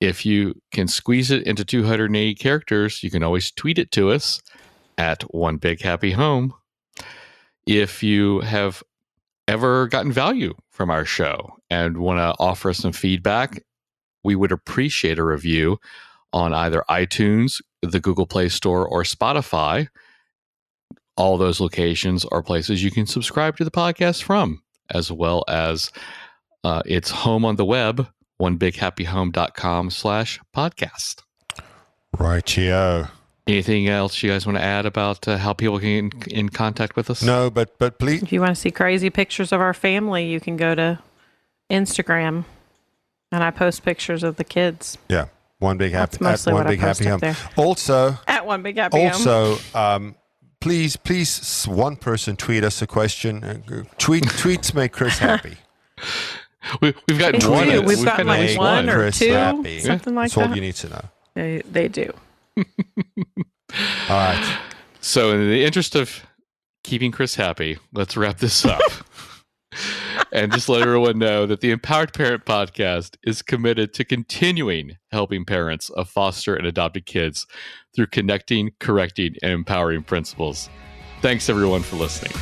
if 0.00 0.26
you 0.26 0.54
can 0.72 0.88
squeeze 0.88 1.30
it 1.30 1.42
into 1.44 1.64
280 1.64 2.34
characters 2.34 3.02
you 3.02 3.10
can 3.10 3.22
always 3.22 3.50
tweet 3.50 3.78
it 3.78 3.90
to 3.90 4.10
us 4.10 4.40
at 4.98 5.22
one 5.34 5.56
big 5.56 5.80
happy 5.82 6.12
home 6.12 6.54
if 7.66 8.02
you 8.02 8.40
have 8.40 8.82
ever 9.48 9.86
gotten 9.88 10.12
value 10.12 10.54
from 10.70 10.90
our 10.90 11.04
show 11.04 11.56
and 11.70 11.98
want 11.98 12.18
to 12.18 12.34
offer 12.42 12.70
us 12.70 12.78
some 12.78 12.92
feedback, 12.92 13.62
we 14.24 14.36
would 14.36 14.52
appreciate 14.52 15.18
a 15.18 15.24
review 15.24 15.78
on 16.32 16.52
either 16.52 16.84
iTunes, 16.88 17.60
the 17.82 18.00
Google 18.00 18.26
Play 18.26 18.48
Store, 18.48 18.86
or 18.86 19.02
Spotify. 19.02 19.88
All 21.16 21.38
those 21.38 21.60
locations 21.60 22.24
are 22.26 22.42
places 22.42 22.84
you 22.84 22.90
can 22.90 23.06
subscribe 23.06 23.56
to 23.56 23.64
the 23.64 23.70
podcast 23.70 24.22
from, 24.22 24.62
as 24.90 25.10
well 25.10 25.44
as 25.48 25.90
uh, 26.62 26.82
its 26.84 27.10
home 27.10 27.44
on 27.44 27.56
the 27.56 27.64
web, 27.64 28.08
onebighappyhome.com 28.40 29.90
slash 29.90 30.40
podcast. 30.54 31.22
Right 32.18 32.44
Rightio. 32.44 33.10
Anything 33.46 33.88
else 33.88 34.22
you 34.22 34.30
guys 34.30 34.44
want 34.44 34.58
to 34.58 34.64
add 34.64 34.86
about 34.86 35.28
uh, 35.28 35.38
how 35.38 35.52
people 35.52 35.78
can 35.78 36.08
get 36.08 36.26
in, 36.28 36.38
in 36.38 36.48
contact 36.48 36.96
with 36.96 37.10
us? 37.10 37.22
No, 37.22 37.48
but 37.50 37.78
but 37.78 37.98
please, 37.98 38.22
if 38.22 38.32
you 38.32 38.40
want 38.40 38.54
to 38.54 38.60
see 38.60 38.70
crazy 38.70 39.08
pictures 39.10 39.52
of 39.52 39.60
our 39.60 39.74
family 39.74 40.26
you 40.28 40.40
can 40.40 40.56
go 40.56 40.74
to 40.74 40.98
instagram 41.70 42.44
and 43.32 43.42
i 43.42 43.50
post 43.50 43.84
pictures 43.84 44.22
of 44.22 44.36
the 44.36 44.44
kids 44.44 44.96
yeah, 45.08 45.26
one 45.58 45.78
big 45.78 45.92
happy 45.92 46.18
That's 46.18 46.20
mostly 46.20 46.50
at 46.50 46.54
one 46.54 46.60
what 46.64 46.66
I 46.66 46.70
big 46.70 46.80
post 46.80 47.00
happy 47.00 47.10
home. 47.10 47.20
there. 47.20 47.36
Also, 47.56 48.18
at 48.26 48.46
one 48.46 48.62
big 48.62 48.76
happy 48.76 48.98
home. 48.98 49.06
also, 49.08 49.58
um, 49.74 50.14
please, 50.60 50.96
please, 50.96 51.64
one 51.64 51.96
person 51.96 52.36
tweet 52.36 52.62
us 52.62 52.82
a 52.82 52.86
question. 52.86 53.42
Uh, 53.42 53.84
tweet 53.98 54.24
tweets 54.24 54.74
make 54.74 54.92
Chris 54.92 55.18
happy. 55.18 55.56
we, 56.80 56.94
have 57.08 57.18
got 57.18 57.40
They 57.40 57.48
one. 57.48 57.66
do. 57.68 57.82
We've, 57.82 57.98
We've 57.98 58.04
got 58.04 58.18
got 58.18 58.26
like 58.26 58.38
at 58.40 58.46
least 58.46 58.58
one 58.58 58.88
or 58.88 58.94
Chris 58.94 59.18
two, 59.18 59.32
happy. 59.32 59.80
something 59.80 60.14
like 60.14 60.30
That's 60.30 60.36
all 60.38 60.48
that. 60.48 60.54
you 60.56 60.60
need 60.62 60.74
to 60.76 60.88
know. 60.88 61.04
They, 61.34 61.62
they 61.70 61.88
do. 61.88 62.12
All 62.56 62.64
right. 64.08 64.58
So, 65.00 65.32
in 65.32 65.48
the 65.48 65.64
interest 65.64 65.94
of 65.94 66.24
keeping 66.82 67.12
Chris 67.12 67.34
happy, 67.34 67.78
let's 67.92 68.16
wrap 68.16 68.38
this 68.38 68.64
up. 68.64 68.80
and 70.32 70.50
just 70.52 70.68
let 70.68 70.82
everyone 70.82 71.18
know 71.18 71.46
that 71.46 71.60
the 71.60 71.70
Empowered 71.70 72.12
Parent 72.14 72.44
Podcast 72.44 73.16
is 73.24 73.42
committed 73.42 73.92
to 73.94 74.04
continuing 74.04 74.96
helping 75.12 75.44
parents 75.44 75.90
of 75.90 76.08
foster 76.08 76.54
and 76.56 76.66
adopted 76.66 77.06
kids 77.06 77.46
through 77.94 78.06
connecting, 78.06 78.70
correcting, 78.80 79.34
and 79.42 79.52
empowering 79.52 80.02
principles. 80.02 80.68
Thanks, 81.20 81.48
everyone, 81.48 81.82
for 81.82 81.96
listening. 81.96 82.32